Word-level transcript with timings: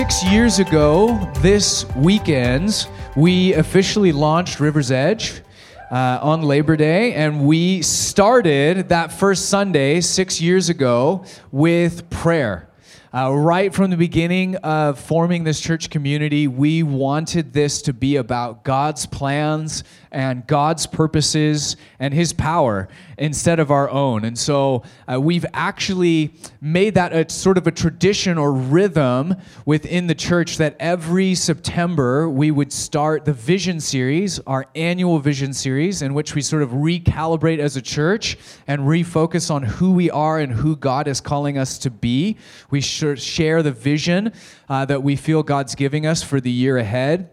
Six 0.00 0.24
years 0.24 0.58
ago, 0.60 1.30
this 1.40 1.84
weekend, 1.94 2.88
we 3.16 3.52
officially 3.52 4.12
launched 4.12 4.58
River's 4.58 4.90
Edge 4.90 5.42
uh, 5.90 6.18
on 6.22 6.40
Labor 6.40 6.74
Day, 6.74 7.12
and 7.12 7.46
we 7.46 7.82
started 7.82 8.88
that 8.88 9.12
first 9.12 9.50
Sunday 9.50 10.00
six 10.00 10.40
years 10.40 10.70
ago 10.70 11.26
with 11.52 12.08
prayer. 12.08 12.70
Uh, 13.12 13.30
right 13.34 13.74
from 13.74 13.90
the 13.90 13.96
beginning 13.98 14.56
of 14.56 14.98
forming 14.98 15.44
this 15.44 15.60
church 15.60 15.90
community, 15.90 16.48
we 16.48 16.82
wanted 16.82 17.52
this 17.52 17.82
to 17.82 17.92
be 17.92 18.16
about 18.16 18.64
God's 18.64 19.04
plans 19.04 19.84
and 20.12 20.46
God's 20.46 20.86
purposes 20.86 21.76
and 21.98 22.12
His 22.12 22.32
power 22.32 22.88
instead 23.18 23.60
of 23.60 23.70
our 23.70 23.88
own. 23.90 24.24
And 24.24 24.38
so 24.38 24.82
uh, 25.10 25.20
we've 25.20 25.46
actually 25.52 26.34
made 26.60 26.94
that 26.94 27.12
a 27.12 27.30
sort 27.30 27.58
of 27.58 27.66
a 27.66 27.70
tradition 27.70 28.38
or 28.38 28.52
rhythm 28.52 29.36
within 29.64 30.06
the 30.06 30.14
church 30.14 30.56
that 30.58 30.76
every 30.80 31.34
September 31.34 32.28
we 32.28 32.50
would 32.50 32.72
start 32.72 33.24
the 33.24 33.32
Vision 33.32 33.80
Series, 33.80 34.38
our 34.40 34.66
annual 34.74 35.18
Vision 35.18 35.52
Series, 35.52 36.02
in 36.02 36.14
which 36.14 36.34
we 36.34 36.42
sort 36.42 36.62
of 36.62 36.70
recalibrate 36.70 37.58
as 37.58 37.76
a 37.76 37.82
church 37.82 38.36
and 38.66 38.82
refocus 38.82 39.50
on 39.50 39.62
who 39.62 39.92
we 39.92 40.10
are 40.10 40.38
and 40.38 40.52
who 40.52 40.76
God 40.76 41.06
is 41.08 41.20
calling 41.20 41.58
us 41.58 41.78
to 41.78 41.90
be. 41.90 42.36
We 42.70 42.80
share 42.80 43.62
the 43.62 43.72
vision 43.72 44.32
uh, 44.68 44.84
that 44.86 45.02
we 45.02 45.16
feel 45.16 45.42
God's 45.42 45.74
giving 45.74 46.06
us 46.06 46.22
for 46.22 46.40
the 46.40 46.50
year 46.50 46.78
ahead. 46.78 47.30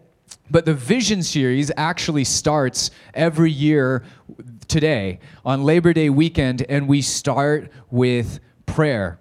But 0.50 0.64
the 0.64 0.74
Vision 0.74 1.22
series 1.22 1.70
actually 1.76 2.24
starts 2.24 2.90
every 3.14 3.50
year 3.50 4.04
today 4.66 5.20
on 5.44 5.62
Labor 5.64 5.92
Day 5.92 6.10
weekend, 6.10 6.64
and 6.68 6.88
we 6.88 7.02
start 7.02 7.70
with 7.90 8.40
prayer. 8.66 9.20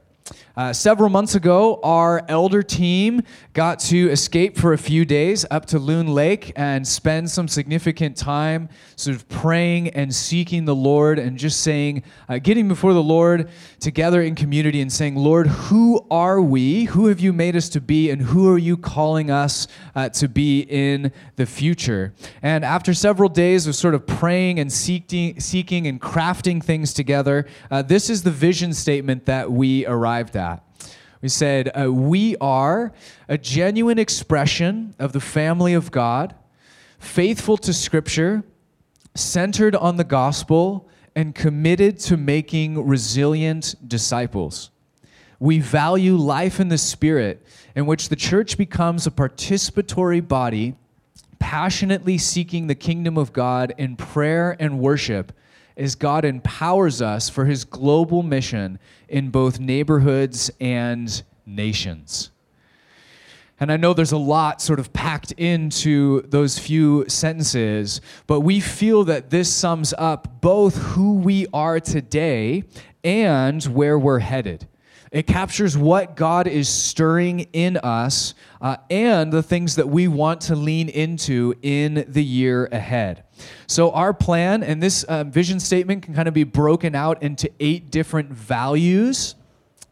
Uh, 0.58 0.74
several 0.74 1.08
months 1.08 1.36
ago, 1.36 1.80
our 1.84 2.26
elder 2.28 2.64
team 2.64 3.22
got 3.54 3.80
to 3.80 4.10
escape 4.10 4.58
for 4.58 4.74
a 4.74 4.78
few 4.78 5.06
days 5.06 5.46
up 5.52 5.68
to 5.68 5.78
Loon 5.78 6.08
Lake 6.08 6.52
and 6.56 6.88
spend 6.88 7.30
some 7.30 7.48
significant 7.48 8.18
time 8.18 8.68
sort 8.96 9.16
of 9.16 9.30
praying 9.30 9.90
and 9.90 10.14
seeking 10.14 10.66
the 10.66 10.74
Lord 10.74 11.20
and 11.20 11.38
just 11.38 11.62
saying, 11.62 12.02
uh, 12.28 12.40
getting 12.40 12.68
before 12.68 12.94
the 12.94 13.04
Lord 13.04 13.50
together 13.80 14.22
in 14.22 14.34
community 14.34 14.82
and 14.82 14.92
saying, 14.92 15.16
Lord, 15.16 15.46
who 15.46 16.06
are 16.10 16.42
we? 16.42 16.86
Who 16.86 17.06
have 17.06 17.20
you 17.20 17.34
made 17.34 17.56
us 17.56 17.70
to 17.70 17.80
be? 17.80 18.10
And 18.10 18.22
who 18.22 18.52
are 18.52 18.58
you 18.58 18.78
calling 18.78 19.30
us 19.30 19.68
uh, 19.96 20.10
to 20.10 20.28
be 20.28 20.62
in 20.62 21.12
the 21.36 21.46
future? 21.46 22.16
And 22.42 22.66
after 22.66 22.96
several 22.96 23.30
days 23.30 23.68
of 23.68 23.76
sort 23.76 23.94
of 23.94 24.08
praying 24.08 24.60
and 24.60 24.74
seeking, 24.74 25.40
seeking 25.40 25.86
and 25.86 26.02
crafting 26.02 26.64
things 26.64 26.94
together, 26.94 27.46
uh, 27.70 27.84
this 27.84 28.10
is 28.10 28.24
the 28.24 28.32
vision 28.32 28.74
statement 28.74 29.26
that 29.28 29.52
we 29.52 29.86
arrived 29.86 30.17
at. 30.36 30.64
We 31.22 31.30
said, 31.30 31.72
uh, 31.80 31.92
We 31.92 32.36
are 32.38 32.92
a 33.28 33.38
genuine 33.38 34.00
expression 34.00 34.96
of 35.00 35.14
the 35.14 35.20
family 35.20 35.74
of 35.74 35.92
God, 35.92 36.36
faithful 37.00 37.58
to 37.58 37.74
Scripture, 37.74 38.44
centered 39.16 39.76
on 39.76 39.98
the 39.98 40.04
gospel, 40.04 40.90
and 41.16 41.34
committed 41.34 41.98
to 42.00 42.18
making 42.18 42.86
resilient 42.86 43.76
disciples. 43.88 44.70
We 45.40 45.60
value 45.60 46.16
life 46.16 46.60
in 46.60 46.68
the 46.68 46.78
Spirit, 46.78 47.46
in 47.76 47.86
which 47.86 48.10
the 48.10 48.16
church 48.16 48.58
becomes 48.58 49.08
a 49.08 49.12
participatory 49.12 50.28
body, 50.28 50.76
passionately 51.40 52.18
seeking 52.18 52.68
the 52.68 52.76
kingdom 52.76 53.18
of 53.18 53.34
God 53.34 53.74
in 53.78 53.96
prayer 53.96 54.56
and 54.60 54.80
worship 54.80 55.32
as 55.78 55.96
God 55.96 56.26
empowers 56.26 57.02
us 57.02 57.30
for 57.30 57.46
his 57.46 57.64
global 57.64 58.24
mission 58.24 58.80
in 59.08 59.30
both 59.30 59.60
neighborhoods 59.60 60.52
and 60.60 61.24
nations. 61.46 62.32
And 63.60 63.72
I 63.72 63.78
know 63.78 63.94
there's 63.94 64.12
a 64.12 64.18
lot 64.18 64.62
sort 64.62 64.80
of 64.80 64.94
packed 64.94 65.32
into 65.34 66.22
those 66.24 66.60
few 66.60 67.06
sentences, 67.08 68.02
but 68.28 68.42
we 68.42 68.60
feel 68.60 69.04
that 69.06 69.30
this 69.30 69.52
sums 69.52 69.94
up 69.98 70.42
both 70.42 70.76
who 70.78 71.16
we 71.16 71.48
are 71.54 71.80
today 71.80 72.64
and 73.04 73.64
where 73.64 73.98
we're 73.98 74.20
headed. 74.20 74.68
It 75.12 75.28
captures 75.28 75.78
what 75.78 76.16
God 76.16 76.48
is 76.48 76.68
stirring 76.68 77.42
in 77.54 77.78
us 77.78 78.34
uh, 78.62 78.78
and 78.90 79.32
the 79.32 79.44
things 79.44 79.76
that 79.76 79.88
we 79.88 80.08
want 80.08 80.42
to 80.42 80.56
lean 80.56 80.90
into 80.90 81.54
in 81.62 82.06
the 82.08 82.24
year 82.24 82.68
ahead. 82.72 83.24
So, 83.68 83.92
our 83.92 84.14
plan 84.14 84.64
and 84.64 84.82
this 84.82 85.04
uh, 85.04 85.24
vision 85.24 85.60
statement 85.60 86.04
can 86.04 86.14
kind 86.14 86.28
of 86.28 86.34
be 86.34 86.44
broken 86.44 86.96
out 86.96 87.24
into 87.24 87.50
eight 87.60 87.92
different 87.92 88.32
values 88.32 89.36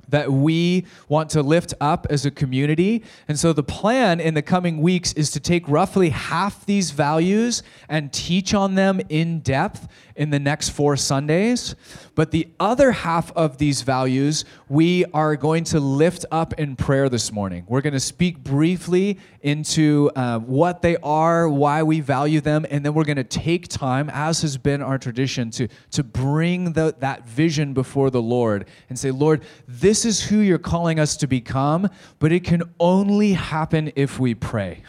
that 0.09 0.31
we 0.31 0.85
want 1.07 1.29
to 1.31 1.41
lift 1.41 1.73
up 1.81 2.07
as 2.09 2.25
a 2.25 2.31
community. 2.31 3.03
And 3.27 3.39
so 3.39 3.53
the 3.53 3.63
plan 3.63 4.19
in 4.19 4.33
the 4.33 4.41
coming 4.41 4.81
weeks 4.81 5.13
is 5.13 5.31
to 5.31 5.39
take 5.39 5.67
roughly 5.67 6.09
half 6.09 6.65
these 6.65 6.91
values 6.91 7.63
and 7.89 8.11
teach 8.11 8.53
on 8.53 8.75
them 8.75 9.01
in 9.09 9.39
depth 9.39 9.87
in 10.15 10.29
the 10.29 10.39
next 10.39 10.69
four 10.69 10.95
Sundays. 10.95 11.75
But 12.15 12.31
the 12.31 12.47
other 12.59 12.91
half 12.91 13.31
of 13.33 13.57
these 13.57 13.81
values, 13.81 14.45
we 14.69 15.05
are 15.13 15.35
going 15.35 15.65
to 15.65 15.79
lift 15.79 16.25
up 16.31 16.53
in 16.53 16.75
prayer 16.75 17.09
this 17.09 17.31
morning. 17.31 17.65
We're 17.67 17.81
going 17.81 17.93
to 17.93 17.99
speak 17.99 18.43
briefly 18.43 19.19
into 19.45 20.09
uh, 20.15 20.39
what 20.39 20.81
they 20.81 20.97
are, 20.97 21.47
why 21.47 21.83
we 21.83 21.99
value 21.99 22.41
them, 22.41 22.65
and 22.71 22.83
then 22.83 22.95
we're 22.95 23.03
going 23.03 23.15
to 23.15 23.23
take 23.23 23.67
time, 23.67 24.09
as 24.11 24.41
has 24.41 24.57
been 24.57 24.81
our 24.81 24.97
tradition, 24.97 25.51
to, 25.51 25.67
to 25.91 26.03
bring 26.03 26.73
the, 26.73 26.95
that 26.97 27.27
vision 27.27 27.71
before 27.71 28.09
the 28.09 28.21
Lord 28.21 28.67
and 28.89 28.97
say, 28.97 29.11
Lord, 29.11 29.43
this 29.67 30.03
is 30.03 30.19
who 30.23 30.39
you're 30.39 30.57
calling 30.57 30.99
us 30.99 31.15
to 31.17 31.27
become, 31.27 31.87
but 32.17 32.31
it 32.31 32.43
can 32.43 32.63
only 32.79 33.33
happen 33.33 33.93
if 33.95 34.19
we 34.19 34.33
pray. 34.33 34.81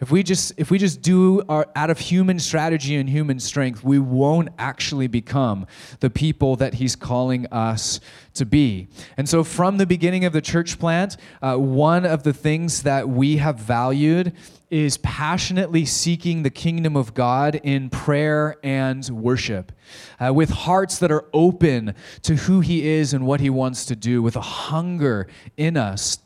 If 0.00 0.12
we 0.12 0.22
just 0.22 0.52
if 0.56 0.70
we 0.70 0.78
just 0.78 1.02
do 1.02 1.42
our 1.48 1.66
out 1.74 1.90
of 1.90 1.98
human 1.98 2.38
strategy 2.38 2.94
and 2.94 3.08
human 3.08 3.40
strength, 3.40 3.82
we 3.82 3.98
won't 3.98 4.50
actually 4.56 5.08
become 5.08 5.66
the 5.98 6.08
people 6.08 6.54
that 6.56 6.74
He's 6.74 6.94
calling 6.94 7.46
us 7.46 7.98
to 8.34 8.46
be. 8.46 8.86
And 9.16 9.28
so, 9.28 9.42
from 9.42 9.78
the 9.78 9.86
beginning 9.86 10.24
of 10.24 10.32
the 10.32 10.40
church 10.40 10.78
plant, 10.78 11.16
uh, 11.42 11.56
one 11.56 12.06
of 12.06 12.22
the 12.22 12.32
things 12.32 12.84
that 12.84 13.08
we 13.08 13.38
have 13.38 13.58
valued 13.58 14.34
is 14.70 14.98
passionately 14.98 15.84
seeking 15.84 16.44
the 16.44 16.50
kingdom 16.50 16.96
of 16.96 17.14
God 17.14 17.56
in 17.64 17.90
prayer 17.90 18.56
and 18.62 19.08
worship, 19.08 19.72
uh, 20.20 20.32
with 20.32 20.50
hearts 20.50 20.98
that 21.00 21.10
are 21.10 21.24
open 21.32 21.94
to 22.22 22.36
who 22.36 22.60
He 22.60 22.86
is 22.86 23.12
and 23.12 23.26
what 23.26 23.40
He 23.40 23.50
wants 23.50 23.84
to 23.86 23.96
do, 23.96 24.22
with 24.22 24.36
a 24.36 24.40
hunger 24.40 25.26
in 25.56 25.76
us 25.76 26.18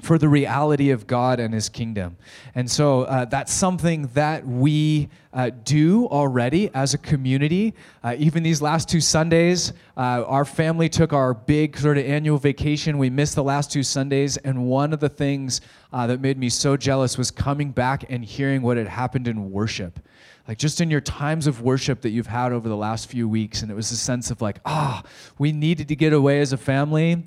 for 0.00 0.16
the 0.16 0.28
reality 0.28 0.90
of 0.90 1.06
God 1.06 1.40
and 1.40 1.52
His 1.52 1.68
kingdom. 1.68 2.16
And 2.54 2.70
so 2.70 3.02
uh, 3.02 3.24
that's 3.24 3.52
something 3.52 4.08
that 4.14 4.46
we 4.46 5.08
uh, 5.32 5.50
do 5.64 6.06
already 6.06 6.70
as 6.72 6.94
a 6.94 6.98
community. 6.98 7.74
Uh, 8.02 8.14
even 8.18 8.42
these 8.42 8.62
last 8.62 8.88
two 8.88 9.00
Sundays, 9.00 9.72
uh, 9.96 10.24
our 10.26 10.44
family 10.44 10.88
took 10.88 11.12
our 11.12 11.34
big 11.34 11.76
sort 11.76 11.98
of 11.98 12.04
annual 12.04 12.38
vacation. 12.38 12.96
We 12.98 13.10
missed 13.10 13.34
the 13.34 13.42
last 13.42 13.72
two 13.72 13.82
Sundays, 13.82 14.36
and 14.36 14.66
one 14.66 14.92
of 14.92 15.00
the 15.00 15.08
things 15.08 15.60
uh, 15.92 16.06
that 16.06 16.20
made 16.20 16.38
me 16.38 16.48
so 16.48 16.76
jealous 16.76 17.18
was 17.18 17.30
coming 17.30 17.72
back 17.72 18.04
and 18.08 18.24
hearing 18.24 18.62
what 18.62 18.76
had 18.76 18.88
happened 18.88 19.26
in 19.26 19.50
worship. 19.50 19.98
Like 20.46 20.58
just 20.58 20.80
in 20.80 20.90
your 20.90 21.02
times 21.02 21.46
of 21.46 21.60
worship 21.60 22.00
that 22.02 22.10
you've 22.10 22.26
had 22.26 22.52
over 22.52 22.68
the 22.68 22.76
last 22.76 23.10
few 23.10 23.28
weeks, 23.28 23.62
and 23.62 23.70
it 23.70 23.74
was 23.74 23.90
a 23.90 23.96
sense 23.96 24.30
of 24.30 24.40
like, 24.40 24.60
ah, 24.64 25.02
oh, 25.04 25.08
we 25.38 25.52
needed 25.52 25.88
to 25.88 25.96
get 25.96 26.12
away 26.12 26.40
as 26.40 26.52
a 26.52 26.56
family 26.56 27.26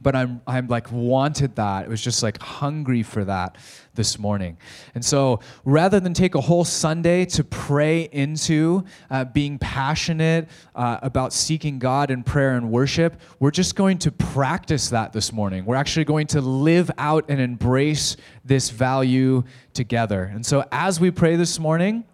but 0.00 0.14
I'm, 0.14 0.40
I'm 0.46 0.68
like 0.68 0.90
wanted 0.92 1.56
that. 1.56 1.84
It 1.84 1.88
was 1.88 2.02
just 2.02 2.22
like 2.22 2.40
hungry 2.40 3.02
for 3.02 3.24
that 3.24 3.56
this 3.94 4.18
morning. 4.18 4.56
And 4.94 5.04
so 5.04 5.40
rather 5.64 5.98
than 5.98 6.14
take 6.14 6.34
a 6.34 6.40
whole 6.40 6.64
Sunday 6.64 7.24
to 7.26 7.42
pray 7.42 8.08
into 8.12 8.84
uh, 9.10 9.24
being 9.24 9.58
passionate 9.58 10.48
uh, 10.74 10.98
about 11.02 11.32
seeking 11.32 11.78
God 11.78 12.10
in 12.10 12.22
prayer 12.22 12.56
and 12.56 12.70
worship, 12.70 13.20
we're 13.40 13.50
just 13.50 13.74
going 13.74 13.98
to 13.98 14.12
practice 14.12 14.90
that 14.90 15.12
this 15.12 15.32
morning. 15.32 15.64
We're 15.64 15.76
actually 15.76 16.04
going 16.04 16.28
to 16.28 16.40
live 16.40 16.90
out 16.96 17.24
and 17.28 17.40
embrace 17.40 18.16
this 18.44 18.70
value 18.70 19.42
together. 19.74 20.24
And 20.24 20.46
so 20.46 20.64
as 20.70 21.00
we 21.00 21.10
pray 21.10 21.36
this 21.36 21.58
morning, 21.58 22.04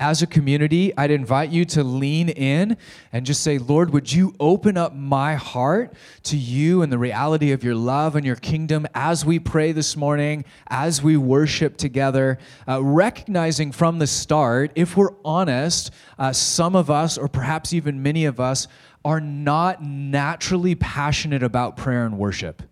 as 0.00 0.22
a 0.22 0.26
community, 0.26 0.96
I'd 0.96 1.10
invite 1.10 1.50
you 1.50 1.66
to 1.66 1.84
lean 1.84 2.30
in 2.30 2.78
and 3.12 3.26
just 3.26 3.42
say, 3.42 3.58
Lord, 3.58 3.92
would 3.92 4.10
you 4.10 4.34
open 4.40 4.78
up 4.78 4.94
my 4.94 5.34
heart 5.34 5.92
to 6.24 6.38
you 6.38 6.80
and 6.80 6.90
the 6.90 6.98
reality 6.98 7.52
of 7.52 7.62
your 7.62 7.74
love 7.74 8.16
and 8.16 8.24
your 8.24 8.36
kingdom 8.36 8.86
as 8.94 9.26
we 9.26 9.38
pray 9.38 9.72
this 9.72 9.96
morning, 9.96 10.46
as 10.68 11.02
we 11.02 11.18
worship 11.18 11.76
together, 11.76 12.38
uh, 12.66 12.82
recognizing 12.82 13.72
from 13.72 13.98
the 13.98 14.06
start, 14.06 14.72
if 14.74 14.96
we're 14.96 15.14
honest, 15.22 15.90
uh, 16.18 16.32
some 16.32 16.74
of 16.74 16.90
us, 16.90 17.18
or 17.18 17.28
perhaps 17.28 17.74
even 17.74 18.02
many 18.02 18.24
of 18.24 18.40
us, 18.40 18.66
are 19.04 19.20
not 19.20 19.82
naturally 19.82 20.74
passionate 20.74 21.42
about 21.42 21.76
prayer 21.76 22.06
and 22.06 22.18
worship. 22.18 22.62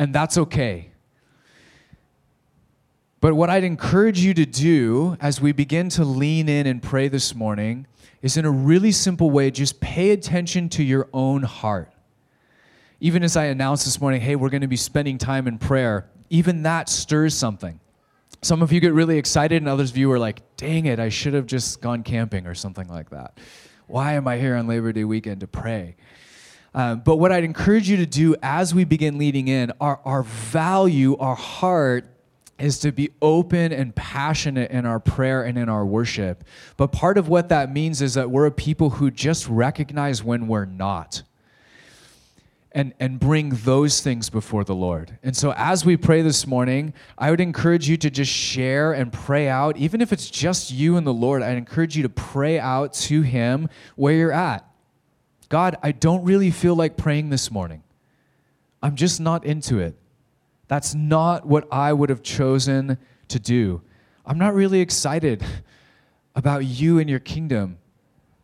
And 0.00 0.12
that's 0.12 0.36
okay. 0.36 0.90
But 3.24 3.36
what 3.36 3.48
I'd 3.48 3.64
encourage 3.64 4.20
you 4.20 4.34
to 4.34 4.44
do 4.44 5.16
as 5.18 5.40
we 5.40 5.52
begin 5.52 5.88
to 5.88 6.04
lean 6.04 6.46
in 6.46 6.66
and 6.66 6.82
pray 6.82 7.08
this 7.08 7.34
morning 7.34 7.86
is 8.20 8.36
in 8.36 8.44
a 8.44 8.50
really 8.50 8.92
simple 8.92 9.30
way 9.30 9.50
just 9.50 9.80
pay 9.80 10.10
attention 10.10 10.68
to 10.68 10.82
your 10.82 11.08
own 11.10 11.42
heart. 11.42 11.90
even 13.00 13.22
as 13.22 13.34
I 13.34 13.44
announced 13.44 13.86
this 13.86 13.98
morning, 13.98 14.20
hey, 14.20 14.36
we're 14.36 14.50
going 14.50 14.60
to 14.60 14.66
be 14.66 14.76
spending 14.76 15.16
time 15.16 15.48
in 15.48 15.56
prayer, 15.56 16.10
even 16.28 16.64
that 16.64 16.90
stirs 16.90 17.32
something. 17.32 17.80
Some 18.42 18.60
of 18.60 18.72
you 18.72 18.80
get 18.80 18.92
really 18.92 19.16
excited, 19.16 19.56
and 19.56 19.68
others 19.70 19.92
of 19.92 19.96
you 19.96 20.12
are 20.12 20.18
like, 20.18 20.42
dang 20.58 20.84
it, 20.84 21.00
I 21.00 21.08
should 21.08 21.32
have 21.32 21.46
just 21.46 21.80
gone 21.80 22.02
camping 22.02 22.46
or 22.46 22.54
something 22.54 22.88
like 22.88 23.08
that. 23.08 23.38
Why 23.86 24.12
am 24.12 24.28
I 24.28 24.36
here 24.36 24.54
on 24.54 24.66
Labor 24.66 24.92
Day 24.92 25.04
weekend 25.04 25.40
to 25.40 25.46
pray? 25.46 25.96
Um, 26.74 27.00
but 27.00 27.16
what 27.16 27.32
I'd 27.32 27.44
encourage 27.44 27.88
you 27.88 27.96
to 27.96 28.06
do 28.06 28.36
as 28.42 28.74
we 28.74 28.84
begin 28.84 29.16
leading 29.16 29.48
in, 29.48 29.72
our, 29.80 29.98
our 30.04 30.24
value, 30.24 31.16
our 31.16 31.36
heart, 31.36 32.13
is 32.58 32.78
to 32.80 32.92
be 32.92 33.10
open 33.20 33.72
and 33.72 33.94
passionate 33.94 34.70
in 34.70 34.86
our 34.86 35.00
prayer 35.00 35.42
and 35.42 35.58
in 35.58 35.68
our 35.68 35.84
worship. 35.84 36.44
But 36.76 36.92
part 36.92 37.18
of 37.18 37.28
what 37.28 37.48
that 37.48 37.72
means 37.72 38.00
is 38.00 38.14
that 38.14 38.30
we're 38.30 38.46
a 38.46 38.52
people 38.52 38.90
who 38.90 39.10
just 39.10 39.48
recognize 39.48 40.22
when 40.22 40.46
we're 40.46 40.64
not. 40.64 41.22
And, 42.76 42.92
and 42.98 43.20
bring 43.20 43.50
those 43.50 44.00
things 44.00 44.30
before 44.30 44.64
the 44.64 44.74
Lord. 44.74 45.16
And 45.22 45.36
so, 45.36 45.54
as 45.56 45.84
we 45.84 45.96
pray 45.96 46.22
this 46.22 46.44
morning, 46.44 46.92
I 47.16 47.30
would 47.30 47.40
encourage 47.40 47.88
you 47.88 47.96
to 47.98 48.10
just 48.10 48.32
share 48.32 48.92
and 48.92 49.12
pray 49.12 49.46
out, 49.46 49.76
even 49.76 50.00
if 50.00 50.12
it's 50.12 50.28
just 50.28 50.72
you 50.72 50.96
and 50.96 51.06
the 51.06 51.14
Lord. 51.14 51.40
I'd 51.40 51.56
encourage 51.56 51.96
you 51.96 52.02
to 52.02 52.08
pray 52.08 52.58
out 52.58 52.92
to 52.94 53.22
Him 53.22 53.68
where 53.94 54.14
you're 54.14 54.32
at. 54.32 54.68
God, 55.48 55.76
I 55.84 55.92
don't 55.92 56.24
really 56.24 56.50
feel 56.50 56.74
like 56.74 56.96
praying 56.96 57.30
this 57.30 57.48
morning. 57.48 57.84
I'm 58.82 58.96
just 58.96 59.20
not 59.20 59.44
into 59.44 59.78
it. 59.78 59.96
That's 60.68 60.94
not 60.94 61.46
what 61.46 61.68
I 61.72 61.92
would 61.92 62.08
have 62.08 62.22
chosen 62.22 62.98
to 63.28 63.38
do. 63.38 63.82
I'm 64.26 64.38
not 64.38 64.54
really 64.54 64.80
excited 64.80 65.44
about 66.34 66.64
you 66.64 66.98
and 66.98 67.08
your 67.08 67.18
kingdom 67.18 67.78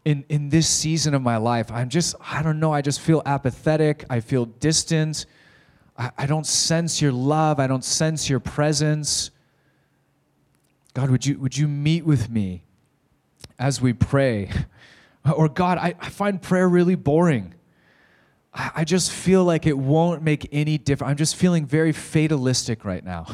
in, 0.04 0.24
in 0.28 0.48
this 0.48 0.68
season 0.68 1.14
of 1.14 1.22
my 1.22 1.36
life. 1.36 1.70
I'm 1.70 1.88
just, 1.88 2.14
I 2.20 2.42
don't 2.42 2.60
know, 2.60 2.72
I 2.72 2.82
just 2.82 3.00
feel 3.00 3.22
apathetic. 3.24 4.04
I 4.08 4.20
feel 4.20 4.46
distant. 4.46 5.26
I, 5.96 6.10
I 6.18 6.26
don't 6.26 6.46
sense 6.46 7.00
your 7.00 7.12
love. 7.12 7.58
I 7.58 7.66
don't 7.66 7.84
sense 7.84 8.28
your 8.28 8.40
presence. 8.40 9.30
God, 10.94 11.10
would 11.10 11.24
you, 11.24 11.38
would 11.38 11.56
you 11.56 11.68
meet 11.68 12.04
with 12.04 12.30
me 12.30 12.64
as 13.58 13.80
we 13.80 13.92
pray? 13.92 14.50
Or, 15.36 15.50
God, 15.50 15.76
I, 15.76 15.94
I 16.00 16.08
find 16.08 16.40
prayer 16.40 16.66
really 16.66 16.94
boring. 16.94 17.52
I 18.52 18.84
just 18.84 19.12
feel 19.12 19.44
like 19.44 19.66
it 19.66 19.78
won't 19.78 20.22
make 20.22 20.48
any 20.50 20.76
difference. 20.76 21.10
I'm 21.10 21.16
just 21.16 21.36
feeling 21.36 21.66
very 21.66 21.92
fatalistic 21.92 22.84
right 22.84 23.04
now. 23.04 23.26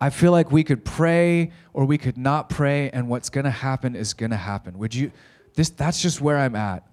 I 0.00 0.10
feel 0.10 0.32
like 0.32 0.50
we 0.50 0.64
could 0.64 0.84
pray 0.84 1.52
or 1.72 1.84
we 1.84 1.98
could 1.98 2.16
not 2.16 2.48
pray, 2.48 2.90
and 2.90 3.08
what's 3.08 3.28
going 3.28 3.44
to 3.44 3.50
happen 3.50 3.94
is 3.94 4.14
going 4.14 4.30
to 4.30 4.36
happen. 4.36 4.78
Would 4.78 4.94
you? 4.94 5.12
This 5.54 5.70
that's 5.70 6.00
just 6.00 6.20
where 6.20 6.38
I'm 6.38 6.56
at. 6.56 6.86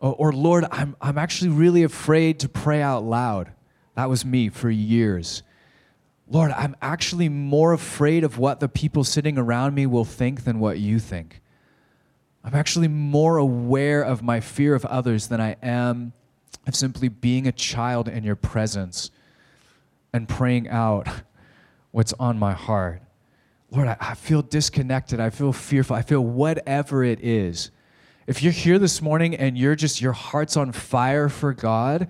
Or, 0.00 0.14
or, 0.14 0.32
Lord, 0.32 0.64
I'm 0.70 0.96
I'm 1.00 1.18
actually 1.18 1.50
really 1.50 1.82
afraid 1.82 2.40
to 2.40 2.48
pray 2.48 2.82
out 2.82 3.04
loud. 3.04 3.52
That 3.94 4.08
was 4.08 4.24
me 4.24 4.48
for 4.48 4.70
years. 4.70 5.42
Lord, 6.28 6.50
I'm 6.50 6.74
actually 6.82 7.28
more 7.28 7.72
afraid 7.72 8.24
of 8.24 8.38
what 8.38 8.58
the 8.58 8.68
people 8.68 9.04
sitting 9.04 9.38
around 9.38 9.74
me 9.74 9.86
will 9.86 10.04
think 10.04 10.44
than 10.44 10.58
what 10.58 10.78
you 10.78 10.98
think. 10.98 11.40
I'm 12.42 12.54
actually 12.54 12.88
more 12.88 13.36
aware 13.36 14.02
of 14.02 14.22
my 14.22 14.40
fear 14.40 14.74
of 14.74 14.84
others 14.86 15.28
than 15.28 15.40
I 15.40 15.56
am 15.62 16.12
of 16.66 16.74
simply 16.74 17.08
being 17.08 17.46
a 17.46 17.52
child 17.52 18.08
in 18.08 18.24
your 18.24 18.36
presence 18.36 19.10
and 20.12 20.28
praying 20.28 20.68
out 20.68 21.08
what's 21.90 22.12
on 22.14 22.38
my 22.38 22.52
heart. 22.52 23.02
Lord, 23.70 23.88
I, 23.88 23.96
I, 24.00 24.14
feel 24.14 24.42
disconnected. 24.42 25.20
I 25.20 25.30
feel 25.30 25.52
fearful. 25.52 25.96
I 25.96 26.02
feel 26.02 26.20
whatever 26.20 27.02
it 27.02 27.20
is. 27.20 27.70
If 28.26 28.42
you're 28.42 28.52
here 28.52 28.78
this 28.78 29.02
morning 29.02 29.34
and 29.34 29.58
you're 29.58 29.74
just, 29.74 30.00
your 30.00 30.12
heart's 30.12 30.56
on 30.56 30.72
fire 30.72 31.28
for 31.28 31.52
God, 31.52 32.08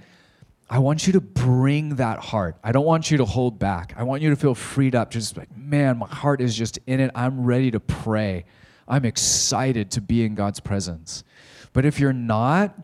I 0.69 0.79
want 0.79 1.07
you 1.07 1.13
to 1.15 1.21
bring 1.21 1.97
that 1.97 2.19
heart. 2.19 2.57
I 2.63 2.73
don't 2.73 2.85
want 2.85 3.11
you 3.11 3.19
to 3.19 3.25
hold 3.25 3.59
back. 3.59 3.95
I 3.97 4.03
want 4.03 4.23
you 4.23 4.31
to 4.31 4.37
feel 4.37 4.55
freed 4.55 4.95
up. 4.95 5.11
Just 5.11 5.37
like, 5.37 5.55
man, 5.57 5.99
my 5.99 6.07
heart 6.07 6.41
is 6.41 6.57
just 6.57 6.79
in 6.87 7.01
it. 7.01 7.11
I'm 7.15 7.45
ready 7.45 7.71
to 7.71 7.81
pray. 7.81 8.45
I'm 8.87 9.05
excited 9.05 9.91
to 9.93 10.01
be 10.01 10.25
in 10.25 10.35
God's 10.35 10.61
presence. 10.61 11.25
But 11.73 11.85
if 11.85 11.99
you're 11.99 12.13
not, 12.13 12.75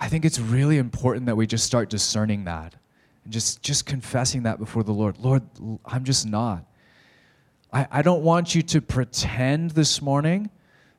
I 0.00 0.08
think 0.08 0.24
it's 0.24 0.38
really 0.38 0.78
important 0.78 1.26
that 1.26 1.36
we 1.36 1.46
just 1.46 1.64
start 1.64 1.90
discerning 1.90 2.44
that 2.44 2.74
and 3.24 3.32
just, 3.32 3.62
just 3.62 3.84
confessing 3.84 4.44
that 4.44 4.58
before 4.58 4.82
the 4.84 4.92
Lord. 4.92 5.18
Lord, 5.18 5.42
I'm 5.84 6.04
just 6.04 6.26
not. 6.26 6.64
I, 7.72 7.86
I 7.90 8.02
don't 8.02 8.22
want 8.22 8.54
you 8.54 8.62
to 8.62 8.80
pretend 8.80 9.72
this 9.72 10.00
morning 10.00 10.50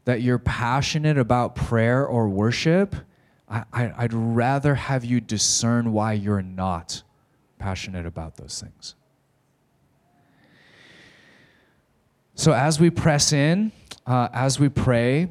that 0.06 0.22
you're 0.22 0.40
passionate 0.40 1.18
about 1.18 1.56
prayer 1.56 2.06
or 2.06 2.28
worship. 2.28 2.96
I, 3.50 3.64
I, 3.72 3.94
I'd 3.98 4.14
rather 4.14 4.76
have 4.76 5.06
you 5.06 5.22
discern 5.22 5.94
why 5.94 6.14
you're 6.14 6.42
not 6.42 7.04
passionate 7.58 8.06
about 8.06 8.36
those 8.38 8.62
things. 8.62 8.96
So, 12.36 12.54
as 12.54 12.80
we 12.80 12.90
press 12.90 13.34
in, 13.34 13.72
uh, 14.06 14.30
as 14.32 14.60
we 14.60 14.70
pray, 14.70 15.28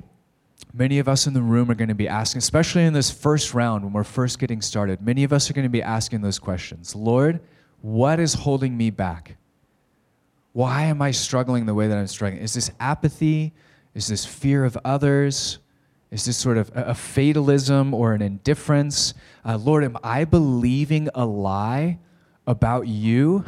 many 0.79 1.01
of 1.01 1.09
us 1.09 1.27
in 1.27 1.35
the 1.35 1.43
room 1.43 1.71
are 1.71 1.75
going 1.75 1.89
to 1.89 1.95
be 1.95 2.09
asking, 2.09 2.39
especially 2.39 2.85
in 2.85 2.93
this 2.93 3.11
first 3.11 3.53
round 3.53 3.85
when 3.85 3.93
we're 3.93 4.05
first 4.05 4.39
getting 4.39 4.63
started, 4.63 5.03
many 5.03 5.25
of 5.25 5.33
us 5.33 5.51
are 5.51 5.53
going 5.53 5.65
to 5.65 5.69
be 5.69 5.83
asking 5.83 6.21
those 6.21 6.39
questions 6.39 6.95
Lord, 6.95 7.41
what 7.83 8.21
is 8.21 8.35
holding 8.35 8.77
me 8.77 8.91
back? 8.91 9.37
Why 10.53 10.85
am 10.85 11.03
I 11.03 11.11
struggling 11.11 11.67
the 11.67 11.75
way 11.75 11.89
that 11.89 11.99
I'm 11.99 12.07
struggling? 12.07 12.43
Is 12.43 12.55
this 12.55 12.71
apathy? 12.81 13.53
Is 13.95 14.07
this 14.07 14.25
fear 14.25 14.65
of 14.65 14.79
others? 14.85 15.59
Is 16.11 16.25
this 16.25 16.37
sort 16.37 16.57
of 16.57 16.71
a, 16.75 16.95
fatalism 16.95 17.93
or 17.93 18.15
an 18.15 18.23
indifference? 18.23 19.13
Uh, 19.45 19.59
Lord, 19.59 19.85
am 19.85 19.99
I 20.03 20.25
believing 20.25 21.11
a 21.15 21.27
lie 21.27 21.99
about 22.47 22.89
you 22.89 23.45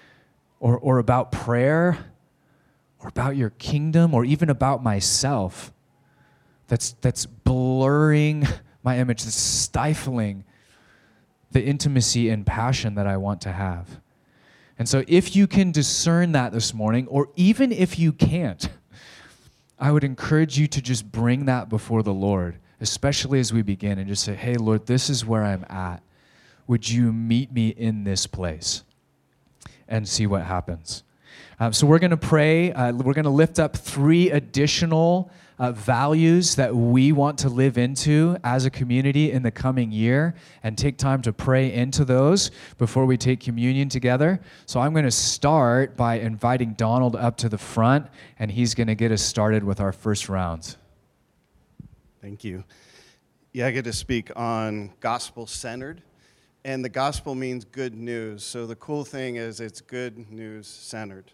or, 0.60 0.78
or 0.78 0.98
about 0.98 1.32
prayer 1.32 1.98
or 3.00 3.08
about 3.08 3.36
your 3.36 3.50
kingdom 3.50 4.14
or 4.14 4.24
even 4.24 4.48
about 4.48 4.82
myself? 4.82 5.72
That's, 6.68 6.92
that's 7.00 7.26
blurring 7.26 8.46
my 8.82 8.98
image, 8.98 9.24
that's 9.24 9.34
stifling 9.34 10.44
the 11.50 11.64
intimacy 11.64 12.28
and 12.28 12.46
passion 12.46 12.94
that 12.94 13.06
I 13.06 13.16
want 13.16 13.40
to 13.42 13.52
have. 13.52 14.00
And 14.78 14.88
so, 14.88 15.02
if 15.08 15.34
you 15.34 15.46
can 15.46 15.72
discern 15.72 16.32
that 16.32 16.52
this 16.52 16.72
morning, 16.72 17.08
or 17.08 17.30
even 17.34 17.72
if 17.72 17.98
you 17.98 18.12
can't, 18.12 18.68
I 19.78 19.90
would 19.90 20.04
encourage 20.04 20.56
you 20.56 20.68
to 20.68 20.80
just 20.80 21.10
bring 21.10 21.46
that 21.46 21.68
before 21.68 22.02
the 22.04 22.14
Lord, 22.14 22.58
especially 22.80 23.40
as 23.40 23.52
we 23.52 23.62
begin, 23.62 23.98
and 23.98 24.06
just 24.06 24.22
say, 24.22 24.34
Hey, 24.34 24.54
Lord, 24.54 24.86
this 24.86 25.10
is 25.10 25.26
where 25.26 25.42
I'm 25.44 25.64
at. 25.68 26.00
Would 26.68 26.88
you 26.88 27.12
meet 27.12 27.50
me 27.52 27.68
in 27.70 28.04
this 28.04 28.26
place? 28.26 28.84
And 29.88 30.06
see 30.06 30.26
what 30.26 30.42
happens. 30.42 31.02
Um, 31.58 31.72
so, 31.72 31.84
we're 31.84 31.98
going 31.98 32.12
to 32.12 32.16
pray. 32.16 32.72
Uh, 32.72 32.92
we're 32.92 33.14
going 33.14 33.24
to 33.24 33.30
lift 33.30 33.58
up 33.58 33.76
three 33.76 34.30
additional 34.30 35.28
uh, 35.58 35.72
values 35.72 36.54
that 36.56 36.74
we 36.74 37.12
want 37.12 37.38
to 37.38 37.48
live 37.48 37.78
into 37.78 38.36
as 38.44 38.64
a 38.64 38.70
community 38.70 39.32
in 39.32 39.42
the 39.42 39.50
coming 39.50 39.90
year 39.90 40.34
and 40.62 40.78
take 40.78 40.96
time 40.96 41.20
to 41.22 41.32
pray 41.32 41.72
into 41.72 42.04
those 42.04 42.50
before 42.78 43.06
we 43.06 43.16
take 43.16 43.40
communion 43.40 43.88
together. 43.88 44.40
So 44.66 44.80
I'm 44.80 44.92
going 44.92 45.04
to 45.04 45.10
start 45.10 45.96
by 45.96 46.20
inviting 46.20 46.74
Donald 46.74 47.16
up 47.16 47.36
to 47.38 47.48
the 47.48 47.58
front, 47.58 48.06
and 48.38 48.50
he's 48.50 48.74
going 48.74 48.86
to 48.86 48.94
get 48.94 49.10
us 49.10 49.22
started 49.22 49.64
with 49.64 49.80
our 49.80 49.92
first 49.92 50.28
round. 50.28 50.76
Thank 52.20 52.44
you. 52.44 52.64
Yeah, 53.52 53.66
I 53.66 53.70
get 53.70 53.84
to 53.84 53.92
speak 53.92 54.30
on 54.36 54.92
gospel 55.00 55.46
centered. 55.46 56.02
And 56.64 56.84
the 56.84 56.88
gospel 56.88 57.34
means 57.34 57.64
good 57.64 57.94
news. 57.94 58.44
So 58.44 58.66
the 58.66 58.76
cool 58.76 59.04
thing 59.04 59.36
is 59.36 59.60
it's 59.60 59.80
good 59.80 60.30
news 60.30 60.66
centered. 60.66 61.30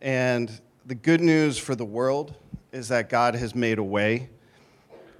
And 0.00 0.60
the 0.86 0.94
good 0.94 1.20
news 1.20 1.58
for 1.58 1.74
the 1.74 1.84
world 1.84 2.34
is 2.72 2.88
that 2.88 3.08
God 3.08 3.34
has 3.34 3.54
made 3.54 3.78
a 3.78 3.82
way. 3.82 4.30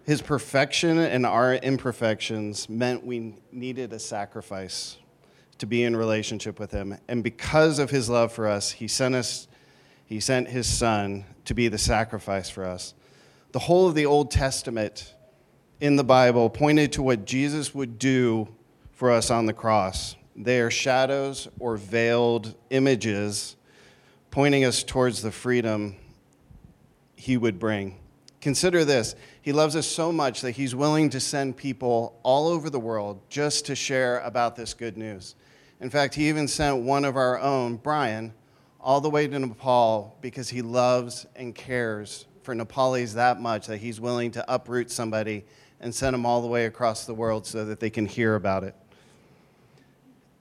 His 0.05 0.23
perfection 0.23 0.99
and 0.99 1.27
our 1.27 1.55
imperfections 1.55 2.69
meant 2.69 3.05
we 3.05 3.37
needed 3.53 3.93
a 3.93 3.99
sacrifice 3.99 4.97
to 5.59 5.67
be 5.67 5.85
in 5.85 5.95
relationship 5.95 6.59
with 6.59 6.71
him. 6.71 6.97
And 7.07 7.23
because 7.23 7.79
of 7.79 7.91
his 7.91 8.09
love 8.09 8.33
for 8.33 8.49
us, 8.49 8.71
he 8.73 8.89
sent 8.89 9.15
us 9.15 9.47
he 10.07 10.19
sent 10.19 10.49
his 10.49 10.67
son 10.67 11.25
to 11.45 11.55
be 11.55 11.69
the 11.69 11.79
sacrifice 11.79 12.51
for 12.51 12.65
us. 12.65 12.95
The 13.53 13.61
whole 13.61 13.87
of 13.87 13.95
the 13.95 14.07
Old 14.07 14.33
Testament 14.33 15.15
in 15.81 15.95
the 15.95 16.03
Bible 16.03 16.51
pointed 16.51 16.91
to 16.95 17.03
what 17.03 17.25
Jesus 17.25 17.73
would 17.73 17.97
do 17.97 18.49
for 18.91 19.13
us 19.13 19.31
on 19.31 19.47
the 19.47 19.53
cross. 19.53 20.17
They 20.35 20.61
are 20.61 20.71
shadows 20.71 21.47
or 21.61 21.77
veiled 21.77 22.57
images 22.71 23.55
pointing 24.31 24.65
us 24.65 24.83
towards 24.83 25.23
the 25.23 25.33
freedom 25.33 25.97
he 27.21 27.37
would 27.37 27.59
bring. 27.59 27.99
Consider 28.41 28.85
this 28.85 29.15
He 29.43 29.53
loves 29.53 29.77
us 29.77 29.87
so 29.87 30.11
much 30.11 30.41
that 30.41 30.53
He's 30.53 30.75
willing 30.75 31.11
to 31.11 31.21
send 31.21 31.57
people 31.57 32.19
all 32.23 32.49
over 32.49 32.71
the 32.71 32.81
world 32.81 33.21
just 33.29 33.67
to 33.67 33.75
share 33.75 34.21
about 34.21 34.57
this 34.57 34.73
good 34.73 34.97
news. 34.97 35.35
In 35.81 35.91
fact, 35.91 36.15
He 36.15 36.29
even 36.29 36.49
sent 36.49 36.83
one 36.83 37.05
of 37.05 37.17
our 37.17 37.39
own, 37.39 37.77
Brian, 37.77 38.33
all 38.81 39.03
the 39.03 39.11
way 39.11 39.29
to 39.29 39.39
Nepal 39.39 40.17
because 40.23 40.49
He 40.49 40.63
loves 40.63 41.27
and 41.37 41.55
cares 41.55 42.25
for 42.43 42.55
Nepalis 42.55 43.13
that 43.15 43.41
much 43.41 43.67
that 43.67 43.79
He's 43.79 44.01
willing 44.01 44.31
to 44.31 44.53
uproot 44.53 44.91
somebody 44.91 45.45
and 45.81 45.95
send 45.95 46.15
them 46.15 46.25
all 46.25 46.41
the 46.41 46.49
way 46.49 46.65
across 46.65 47.05
the 47.05 47.15
world 47.15 47.47
so 47.47 47.67
that 47.67 47.81
they 47.81 47.91
can 47.91 48.07
hear 48.07 48.35
about 48.35 48.65
it. 48.65 48.75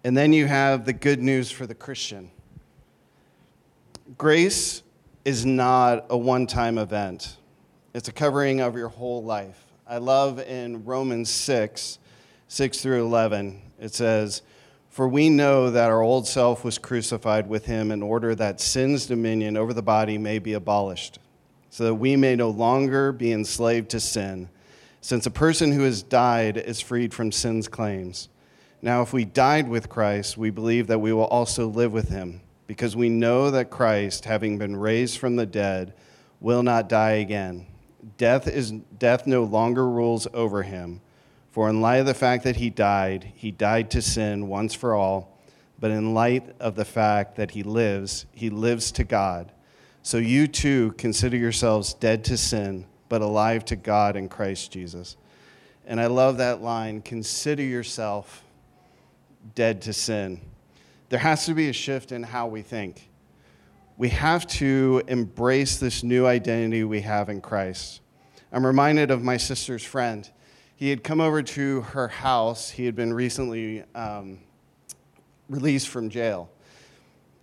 And 0.06 0.16
then 0.16 0.32
you 0.32 0.48
have 0.48 0.86
the 0.86 0.94
good 0.94 1.22
news 1.22 1.52
for 1.52 1.68
the 1.68 1.76
Christian. 1.76 2.32
Grace 4.18 4.82
is 5.24 5.46
not 5.46 6.08
a 6.10 6.18
one 6.18 6.48
time 6.48 6.80
event, 6.80 7.38
it's 7.94 8.10
a 8.10 8.12
covering 8.12 8.60
of 8.60 8.76
your 8.76 8.88
whole 8.88 9.24
life. 9.24 9.66
I 9.86 9.98
love 9.98 10.40
in 10.40 10.84
Romans 10.84 11.30
6 11.30 12.00
6 12.48 12.82
through 12.82 13.06
11, 13.06 13.62
it 13.80 13.94
says, 13.94 14.42
For 14.90 15.08
we 15.08 15.30
know 15.30 15.70
that 15.70 15.92
our 15.92 16.02
old 16.02 16.28
self 16.28 16.64
was 16.64 16.80
crucified 16.80 17.48
with 17.48 17.66
him 17.66 17.92
in 17.92 18.02
order 18.02 18.34
that 18.34 18.60
sin's 18.60 19.06
dominion 19.06 19.56
over 19.56 19.74
the 19.74 19.84
body 19.84 20.18
may 20.18 20.40
be 20.40 20.54
abolished, 20.54 21.20
so 21.70 21.84
that 21.84 21.96
we 21.96 22.16
may 22.16 22.36
no 22.36 22.50
longer 22.50 23.12
be 23.12 23.32
enslaved 23.32 23.90
to 23.92 24.00
sin, 24.00 24.50
since 25.02 25.28
a 25.28 25.32
person 25.32 25.72
who 25.72 25.84
has 25.84 26.02
died 26.02 26.58
is 26.58 26.82
freed 26.82 27.14
from 27.14 27.32
sin's 27.32 27.68
claims. 27.68 28.30
Now, 28.82 29.04
if 29.04 29.14
we 29.14 29.26
died 29.26 29.68
with 29.68 29.88
Christ, 29.88 30.36
we 30.36 30.50
believe 30.50 30.88
that 30.88 31.00
we 31.00 31.14
will 31.14 31.26
also 31.26 31.68
live 31.68 31.94
with 31.94 32.10
him, 32.10 32.42
because 32.70 32.96
we 32.96 33.10
know 33.10 33.50
that 33.50 33.72
Christ, 33.72 34.26
having 34.26 34.60
been 34.60 34.76
raised 34.76 35.18
from 35.18 35.38
the 35.38 35.48
dead, 35.48 35.92
will 36.40 36.62
not 36.62 36.88
die 36.88 37.14
again. 37.14 37.66
Death, 38.20 38.48
is, 38.48 38.70
death 39.00 39.26
no 39.26 39.44
longer 39.44 39.90
rules 39.90 40.28
over 40.36 40.62
him. 40.62 41.02
For 41.50 41.68
in 41.68 41.82
light 41.82 41.98
of 41.98 42.06
the 42.06 42.14
fact 42.14 42.44
that 42.44 42.58
he 42.58 42.70
died, 42.70 43.32
he 43.34 43.50
died 43.50 43.90
to 43.90 44.04
sin 44.04 44.48
once 44.48 44.76
for 44.76 44.94
all. 44.94 45.36
But 45.80 45.90
in 45.90 46.14
light 46.14 46.56
of 46.60 46.76
the 46.76 46.86
fact 46.86 47.38
that 47.38 47.50
he 47.50 47.64
lives, 47.64 48.28
he 48.34 48.52
lives 48.52 48.92
to 48.92 49.04
God. 49.04 49.52
So 50.04 50.18
you 50.20 50.46
too 50.46 50.94
consider 50.96 51.38
yourselves 51.38 51.96
dead 51.96 52.24
to 52.26 52.38
sin, 52.38 52.86
but 53.10 53.24
alive 53.24 53.66
to 53.66 53.78
God 53.78 54.16
in 54.16 54.30
Christ 54.30 54.72
Jesus. 54.72 55.18
And 55.88 56.00
I 56.00 56.06
love 56.06 56.38
that 56.38 56.62
line 56.62 57.02
consider 57.02 57.64
yourself 57.64 58.44
dead 59.56 59.82
to 59.82 59.92
sin. 59.92 60.42
There 61.10 61.20
has 61.20 61.46
to 61.48 61.56
be 61.56 61.70
a 61.70 61.74
shift 61.74 62.12
in 62.12 62.22
how 62.22 62.48
we 62.48 62.62
think. 62.62 63.10
We 63.98 64.10
have 64.10 64.46
to 64.48 65.02
embrace 65.08 65.78
this 65.78 66.04
new 66.04 66.28
identity 66.28 66.84
we 66.84 67.02
have 67.02 67.30
in 67.30 67.42
Christ. 67.42 68.02
I'm 68.52 68.66
reminded 68.66 69.10
of 69.10 69.24
my 69.24 69.38
sister's 69.38 69.84
friend. 69.84 70.30
He 70.76 70.90
had 70.90 71.04
come 71.04 71.20
over 71.20 71.42
to 71.42 71.82
her 71.82 72.08
house. 72.08 72.70
He 72.70 72.86
had 72.86 72.96
been 72.96 73.12
recently 73.12 73.84
um, 73.96 74.40
released 75.50 75.90
from 75.90 76.10
jail. 76.10 76.50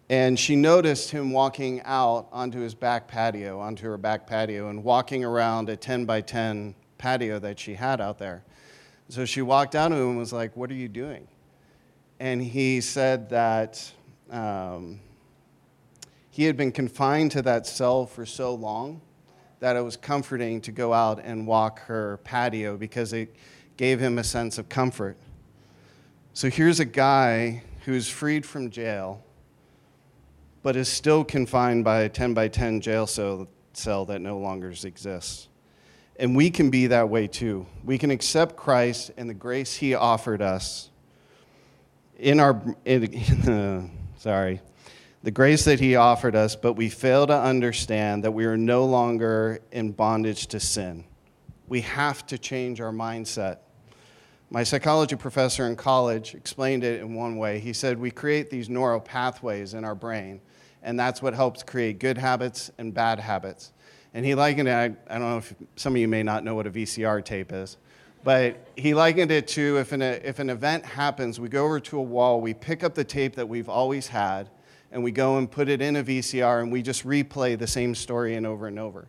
And 0.08 0.38
she 0.38 0.54
noticed 0.54 1.10
him 1.10 1.32
walking 1.32 1.82
out 1.84 2.28
onto 2.30 2.60
his 2.60 2.74
back 2.74 3.08
patio, 3.08 3.58
onto 3.58 3.86
her 3.86 3.98
back 3.98 4.28
patio, 4.28 4.68
and 4.68 4.84
walking 4.84 5.24
around 5.24 5.68
a 5.68 5.76
10 5.76 6.04
by 6.06 6.20
10 6.20 6.76
patio 6.98 7.40
that 7.40 7.58
she 7.58 7.74
had 7.74 8.00
out 8.00 8.18
there. 8.18 8.44
So 9.08 9.24
she 9.24 9.42
walked 9.42 9.74
out 9.74 9.88
to 9.88 9.96
him 9.96 10.10
and 10.10 10.18
was 10.18 10.32
like, 10.32 10.56
What 10.56 10.70
are 10.70 10.74
you 10.74 10.88
doing? 10.88 11.26
And 12.18 12.42
he 12.42 12.80
said 12.80 13.30
that 13.30 13.92
um, 14.30 15.00
he 16.30 16.44
had 16.44 16.56
been 16.56 16.72
confined 16.72 17.30
to 17.32 17.42
that 17.42 17.66
cell 17.66 18.06
for 18.06 18.26
so 18.26 18.54
long 18.54 19.00
that 19.60 19.76
it 19.76 19.80
was 19.80 19.96
comforting 19.96 20.60
to 20.62 20.72
go 20.72 20.92
out 20.92 21.20
and 21.22 21.46
walk 21.46 21.80
her 21.80 22.18
patio 22.24 22.76
because 22.76 23.12
it 23.12 23.34
gave 23.76 24.00
him 24.00 24.18
a 24.18 24.24
sense 24.24 24.58
of 24.58 24.68
comfort. 24.68 25.16
So 26.32 26.50
here's 26.50 26.80
a 26.80 26.84
guy 26.84 27.62
who's 27.84 28.08
freed 28.08 28.44
from 28.44 28.70
jail, 28.70 29.22
but 30.62 30.76
is 30.76 30.88
still 30.88 31.24
confined 31.24 31.84
by 31.84 32.00
a 32.00 32.08
10 32.08 32.34
by 32.34 32.48
10 32.48 32.80
jail 32.80 33.06
cell, 33.06 33.48
cell 33.72 34.04
that 34.06 34.20
no 34.20 34.38
longer 34.38 34.70
exists. 34.70 35.48
And 36.18 36.34
we 36.34 36.50
can 36.50 36.70
be 36.70 36.86
that 36.88 37.08
way 37.08 37.26
too. 37.26 37.66
We 37.84 37.98
can 37.98 38.10
accept 38.10 38.56
Christ 38.56 39.10
and 39.16 39.28
the 39.28 39.34
grace 39.34 39.74
he 39.74 39.94
offered 39.94 40.42
us 40.42 40.90
in 42.18 42.40
our, 42.40 42.62
in, 42.84 43.90
sorry, 44.16 44.60
the 45.22 45.30
grace 45.30 45.64
that 45.64 45.80
he 45.80 45.96
offered 45.96 46.34
us, 46.34 46.56
but 46.56 46.74
we 46.74 46.88
fail 46.88 47.26
to 47.26 47.34
understand 47.34 48.24
that 48.24 48.32
we 48.32 48.44
are 48.44 48.56
no 48.56 48.84
longer 48.84 49.60
in 49.72 49.92
bondage 49.92 50.46
to 50.48 50.60
sin. 50.60 51.04
We 51.68 51.80
have 51.82 52.26
to 52.28 52.38
change 52.38 52.80
our 52.80 52.92
mindset. 52.92 53.58
My 54.50 54.62
psychology 54.62 55.16
professor 55.16 55.66
in 55.66 55.74
college 55.74 56.34
explained 56.34 56.84
it 56.84 57.00
in 57.00 57.14
one 57.14 57.36
way. 57.36 57.58
He 57.58 57.72
said, 57.72 57.98
We 57.98 58.12
create 58.12 58.50
these 58.50 58.68
neural 58.68 59.00
pathways 59.00 59.74
in 59.74 59.84
our 59.84 59.96
brain, 59.96 60.40
and 60.82 60.98
that's 60.98 61.20
what 61.20 61.34
helps 61.34 61.64
create 61.64 61.98
good 61.98 62.16
habits 62.16 62.70
and 62.78 62.94
bad 62.94 63.18
habits. 63.18 63.72
And 64.14 64.24
he 64.24 64.36
likened 64.36 64.68
it, 64.68 64.72
I, 64.72 64.84
I 65.12 65.18
don't 65.18 65.28
know 65.28 65.38
if 65.38 65.54
some 65.74 65.94
of 65.94 66.00
you 66.00 66.08
may 66.08 66.22
not 66.22 66.44
know 66.44 66.54
what 66.54 66.66
a 66.68 66.70
VCR 66.70 67.24
tape 67.24 67.52
is. 67.52 67.76
But 68.26 68.66
he 68.74 68.92
likened 68.92 69.30
it 69.30 69.46
to 69.50 69.78
if 69.78 69.92
an, 69.92 70.02
if 70.02 70.40
an 70.40 70.50
event 70.50 70.84
happens, 70.84 71.38
we 71.38 71.48
go 71.48 71.64
over 71.64 71.78
to 71.78 71.98
a 71.98 72.02
wall, 72.02 72.40
we 72.40 72.54
pick 72.54 72.82
up 72.82 72.92
the 72.92 73.04
tape 73.04 73.36
that 73.36 73.48
we've 73.48 73.68
always 73.68 74.08
had, 74.08 74.50
and 74.90 75.04
we 75.04 75.12
go 75.12 75.38
and 75.38 75.48
put 75.48 75.68
it 75.68 75.80
in 75.80 75.94
a 75.94 76.02
VCR, 76.02 76.60
and 76.60 76.72
we 76.72 76.82
just 76.82 77.06
replay 77.06 77.56
the 77.56 77.68
same 77.68 77.94
story 77.94 78.34
and 78.34 78.44
over 78.44 78.66
and 78.66 78.80
over. 78.80 79.06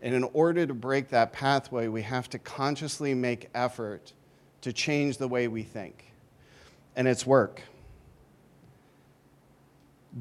And 0.00 0.14
in 0.14 0.24
order 0.32 0.64
to 0.64 0.72
break 0.72 1.10
that 1.10 1.30
pathway, 1.34 1.88
we 1.88 2.00
have 2.00 2.30
to 2.30 2.38
consciously 2.38 3.12
make 3.12 3.50
effort 3.54 4.14
to 4.62 4.72
change 4.72 5.18
the 5.18 5.28
way 5.28 5.46
we 5.46 5.62
think. 5.62 6.14
And 6.96 7.06
it's 7.06 7.26
work. 7.26 7.60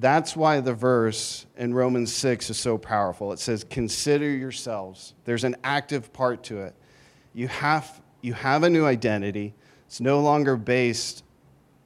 That's 0.01 0.35
why 0.35 0.59
the 0.59 0.73
verse 0.73 1.45
in 1.55 1.73
Romans 1.73 2.11
6 2.11 2.49
is 2.49 2.59
so 2.59 2.77
powerful. 2.77 3.31
It 3.31 3.39
says, 3.39 3.63
Consider 3.63 4.29
yourselves. 4.29 5.13
There's 5.23 5.45
an 5.45 5.55
active 5.63 6.11
part 6.11 6.43
to 6.45 6.59
it. 6.63 6.75
You 7.33 7.47
have 7.47 8.02
you 8.23 8.33
have 8.33 8.63
a 8.63 8.69
new 8.69 8.85
identity. 8.85 9.53
It's 9.85 9.99
no 9.99 10.21
longer 10.21 10.55
based. 10.55 11.23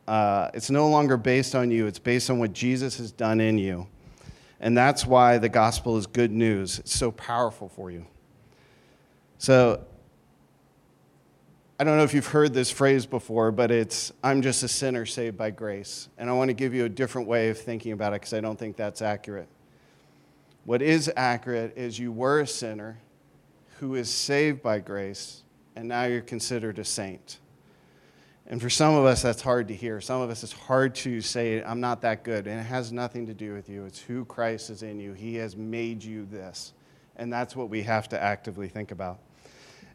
Uh, 0.08 0.50
it's 0.54 0.70
no 0.70 0.88
longer 0.88 1.18
based 1.18 1.56
on 1.56 1.70
you. 1.72 1.88
It's 1.88 2.00
based 2.00 2.30
on 2.30 2.40
what 2.40 2.54
Jesus 2.54 2.98
has 3.00 3.12
done 3.12 3.42
in 3.42 3.58
you, 3.58 3.88
and 4.62 4.78
that's 4.78 5.06
why 5.06 5.40
the 5.40 5.50
gospel 5.50 5.98
is 5.98 6.08
good 6.08 6.32
news. 6.32 6.80
It's 6.80 6.96
so 6.96 7.12
powerful 7.12 7.68
for 7.68 7.92
you. 7.92 8.06
So, 9.40 9.84
I 11.80 11.84
don't 11.84 11.98
know 11.98 12.04
if 12.04 12.14
you've 12.14 12.28
heard 12.28 12.54
this 12.54 12.72
phrase 12.72 13.06
before, 13.06 13.52
but 13.52 13.72
it's 13.72 14.14
"I'm 14.24 14.42
just 14.42 14.64
a 14.64 14.68
sinner 14.68 15.06
saved 15.06 15.38
by 15.38 15.50
grace," 15.50 16.08
and 16.18 16.30
I 16.30 16.34
want 16.34 16.50
to 16.50 16.54
give 16.54 16.74
you 16.74 16.86
a 16.86 16.90
different 16.90 17.28
way 17.28 17.50
of 17.50 17.58
thinking 17.58 17.92
about 17.92 18.14
it 18.14 18.22
because 18.22 18.34
I 18.34 18.42
don't 18.42 18.58
think 18.58 18.78
that's 18.78 19.02
accurate. 19.02 19.50
What 20.66 20.82
is 20.84 21.12
accurate 21.18 21.76
is 21.76 21.98
you 21.98 22.12
were 22.12 22.42
a 22.42 22.48
sinner 22.48 23.00
who 23.80 23.96
is 23.96 24.10
saved 24.10 24.62
by 24.62 24.80
grace 24.80 25.44
and 25.78 25.88
now 25.88 26.06
you're 26.06 26.22
considered 26.22 26.80
a 26.80 26.84
saint. 26.84 27.38
And 28.48 28.60
for 28.60 28.70
some 28.70 28.96
of 28.96 29.06
us, 29.06 29.22
that's 29.22 29.44
hard 29.44 29.68
to 29.68 29.76
hear. 29.76 30.02
Some 30.02 30.22
of 30.22 30.32
us, 30.32 30.42
it's 30.42 30.52
hard 30.52 30.96
to 30.96 31.22
say, 31.22 31.62
I'm 31.62 31.80
not 31.80 32.02
that 32.02 32.24
good. 32.24 32.48
And 32.48 32.60
it 32.60 32.64
has 32.64 32.92
nothing 32.92 33.28
to 33.28 33.34
do 33.36 33.54
with 33.54 33.70
you. 33.70 33.86
It's 33.86 34.00
who 34.00 34.26
Christ 34.26 34.72
is 34.72 34.82
in 34.82 35.00
you. 35.00 35.14
He 35.14 35.36
has 35.36 35.56
made 35.56 36.04
you 36.04 36.26
this. 36.26 36.74
And 37.16 37.32
that's 37.32 37.56
what 37.56 37.70
we 37.70 37.84
have 37.84 38.10
to 38.10 38.20
actively 38.20 38.68
think 38.68 38.90
about 38.90 39.20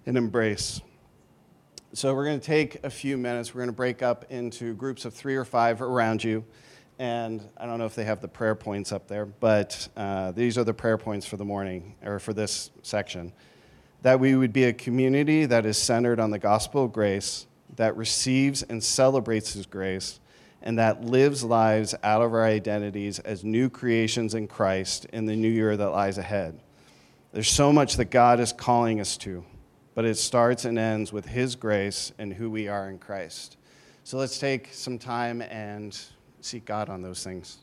and 0.06 0.16
embrace. 0.16 0.80
So, 1.94 2.14
we're 2.14 2.26
going 2.26 2.38
to 2.40 2.46
take 2.46 2.84
a 2.84 2.90
few 2.90 3.18
minutes. 3.18 3.52
We're 3.52 3.60
going 3.60 3.70
to 3.70 3.76
break 3.76 4.02
up 4.02 4.26
into 4.30 4.74
groups 4.74 5.04
of 5.04 5.12
three 5.12 5.34
or 5.34 5.44
five 5.44 5.82
around 5.82 6.22
you. 6.22 6.44
And 7.00 7.46
I 7.56 7.66
don't 7.66 7.78
know 7.78 7.86
if 7.86 7.96
they 7.96 8.04
have 8.04 8.20
the 8.20 8.28
prayer 8.28 8.54
points 8.54 8.92
up 8.92 9.08
there, 9.08 9.26
but 9.26 9.88
uh, 9.96 10.30
these 10.30 10.56
are 10.56 10.64
the 10.64 10.74
prayer 10.74 10.96
points 10.96 11.26
for 11.26 11.36
the 11.36 11.44
morning, 11.44 11.96
or 12.04 12.20
for 12.20 12.32
this 12.32 12.70
section 12.82 13.32
that 14.02 14.20
we 14.20 14.34
would 14.34 14.52
be 14.52 14.64
a 14.64 14.72
community 14.72 15.46
that 15.46 15.64
is 15.64 15.78
centered 15.78 16.20
on 16.20 16.30
the 16.30 16.38
gospel 16.38 16.84
of 16.84 16.92
grace, 16.92 17.46
that 17.76 17.96
receives 17.96 18.62
and 18.62 18.82
celebrates 18.82 19.54
His 19.54 19.66
grace, 19.66 20.20
and 20.60 20.78
that 20.78 21.04
lives 21.04 21.42
lives 21.42 21.94
out 22.02 22.22
of 22.22 22.32
our 22.32 22.44
identities 22.44 23.18
as 23.20 23.44
new 23.44 23.70
creations 23.70 24.34
in 24.34 24.46
Christ 24.46 25.06
in 25.06 25.26
the 25.26 25.36
new 25.36 25.48
year 25.48 25.76
that 25.76 25.90
lies 25.90 26.18
ahead. 26.18 26.60
There's 27.32 27.48
so 27.48 27.72
much 27.72 27.96
that 27.96 28.06
God 28.06 28.40
is 28.40 28.52
calling 28.52 29.00
us 29.00 29.16
to, 29.18 29.44
but 29.94 30.04
it 30.04 30.16
starts 30.16 30.64
and 30.64 30.78
ends 30.78 31.12
with 31.12 31.26
His 31.26 31.56
grace 31.56 32.12
and 32.18 32.32
who 32.32 32.50
we 32.50 32.68
are 32.68 32.90
in 32.90 32.98
Christ. 32.98 33.56
So 34.04 34.18
let's 34.18 34.38
take 34.38 34.68
some 34.72 34.98
time 34.98 35.42
and 35.42 35.98
seek 36.40 36.64
God 36.64 36.88
on 36.88 37.02
those 37.02 37.22
things. 37.22 37.58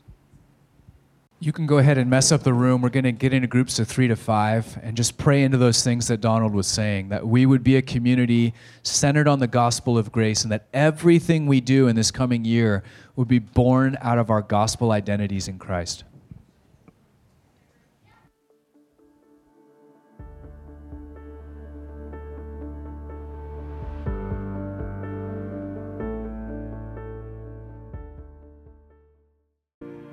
You 1.42 1.52
can 1.52 1.64
go 1.64 1.78
ahead 1.78 1.96
and 1.96 2.10
mess 2.10 2.32
up 2.32 2.42
the 2.42 2.52
room. 2.52 2.82
We're 2.82 2.90
going 2.90 3.04
to 3.04 3.12
get 3.12 3.32
into 3.32 3.48
groups 3.48 3.78
of 3.78 3.88
three 3.88 4.06
to 4.08 4.14
five 4.14 4.78
and 4.82 4.94
just 4.94 5.16
pray 5.16 5.42
into 5.42 5.56
those 5.56 5.82
things 5.82 6.06
that 6.08 6.20
Donald 6.20 6.52
was 6.52 6.66
saying 6.66 7.08
that 7.08 7.26
we 7.26 7.46
would 7.46 7.64
be 7.64 7.76
a 7.76 7.82
community 7.82 8.52
centered 8.82 9.26
on 9.26 9.38
the 9.38 9.46
gospel 9.46 9.96
of 9.96 10.12
grace 10.12 10.42
and 10.42 10.52
that 10.52 10.66
everything 10.74 11.46
we 11.46 11.62
do 11.62 11.88
in 11.88 11.96
this 11.96 12.10
coming 12.10 12.44
year 12.44 12.82
would 13.16 13.26
be 13.26 13.38
born 13.38 13.96
out 14.02 14.18
of 14.18 14.28
our 14.28 14.42
gospel 14.42 14.92
identities 14.92 15.48
in 15.48 15.58
Christ. 15.58 16.04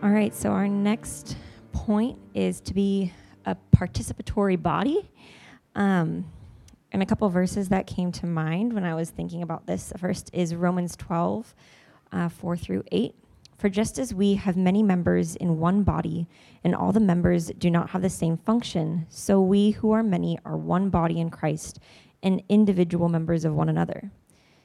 All 0.07 0.13
right, 0.13 0.33
so 0.33 0.51
our 0.51 0.69
next 0.69 1.35
point 1.73 2.17
is 2.33 2.61
to 2.61 2.73
be 2.73 3.11
a 3.45 3.57
participatory 3.75 4.55
body. 4.55 5.11
Um, 5.75 6.31
And 6.93 7.03
a 7.03 7.05
couple 7.05 7.27
verses 7.27 7.67
that 7.67 7.87
came 7.87 8.13
to 8.13 8.25
mind 8.25 8.71
when 8.71 8.85
I 8.85 8.95
was 8.95 9.09
thinking 9.09 9.41
about 9.41 9.67
this 9.67 9.91
first 9.97 10.29
is 10.31 10.55
Romans 10.55 10.95
12, 10.95 11.53
uh, 12.13 12.29
4 12.29 12.55
through 12.55 12.83
8. 12.89 13.15
For 13.57 13.67
just 13.67 13.99
as 13.99 14.13
we 14.13 14.35
have 14.35 14.55
many 14.55 14.81
members 14.81 15.35
in 15.35 15.59
one 15.59 15.83
body, 15.83 16.25
and 16.63 16.73
all 16.73 16.93
the 16.93 17.01
members 17.01 17.47
do 17.57 17.69
not 17.69 17.89
have 17.89 18.01
the 18.01 18.09
same 18.09 18.37
function, 18.37 19.07
so 19.09 19.41
we 19.41 19.71
who 19.71 19.91
are 19.91 20.03
many 20.03 20.39
are 20.45 20.55
one 20.55 20.89
body 20.89 21.19
in 21.19 21.29
Christ 21.29 21.79
and 22.23 22.41
individual 22.47 23.09
members 23.09 23.43
of 23.43 23.53
one 23.53 23.67
another. 23.67 24.09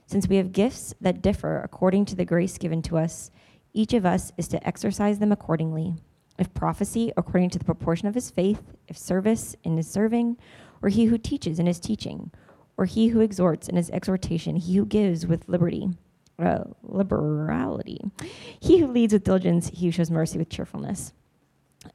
Since 0.06 0.28
we 0.28 0.36
have 0.36 0.52
gifts 0.52 0.94
that 1.00 1.20
differ 1.20 1.60
according 1.64 2.04
to 2.04 2.14
the 2.14 2.24
grace 2.24 2.58
given 2.58 2.82
to 2.82 2.96
us, 2.96 3.32
each 3.72 3.94
of 3.94 4.04
us 4.04 4.32
is 4.36 4.48
to 4.48 4.66
exercise 4.66 5.18
them 5.18 5.32
accordingly. 5.32 5.94
If 6.38 6.52
prophecy, 6.54 7.12
according 7.16 7.50
to 7.50 7.58
the 7.58 7.64
proportion 7.64 8.08
of 8.08 8.14
his 8.14 8.30
faith, 8.30 8.62
if 8.88 8.96
service, 8.96 9.54
in 9.64 9.76
his 9.76 9.90
serving, 9.90 10.36
or 10.82 10.88
he 10.88 11.06
who 11.06 11.18
teaches 11.18 11.58
in 11.58 11.66
his 11.66 11.78
teaching, 11.78 12.30
or 12.76 12.86
he 12.86 13.08
who 13.08 13.20
exhorts 13.20 13.68
in 13.68 13.76
his 13.76 13.90
exhortation, 13.90 14.56
he 14.56 14.76
who 14.76 14.86
gives 14.86 15.26
with 15.26 15.48
liberty, 15.48 15.90
uh, 16.38 16.64
liberality, 16.82 18.00
he 18.58 18.78
who 18.78 18.86
leads 18.86 19.12
with 19.12 19.24
diligence, 19.24 19.68
he 19.68 19.86
who 19.86 19.92
shows 19.92 20.10
mercy 20.10 20.38
with 20.38 20.48
cheerfulness. 20.48 21.12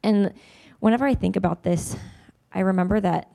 And 0.03 0.33
whenever 0.79 1.05
I 1.05 1.15
think 1.15 1.35
about 1.35 1.63
this, 1.63 1.95
I 2.51 2.61
remember 2.61 2.99
that 3.01 3.31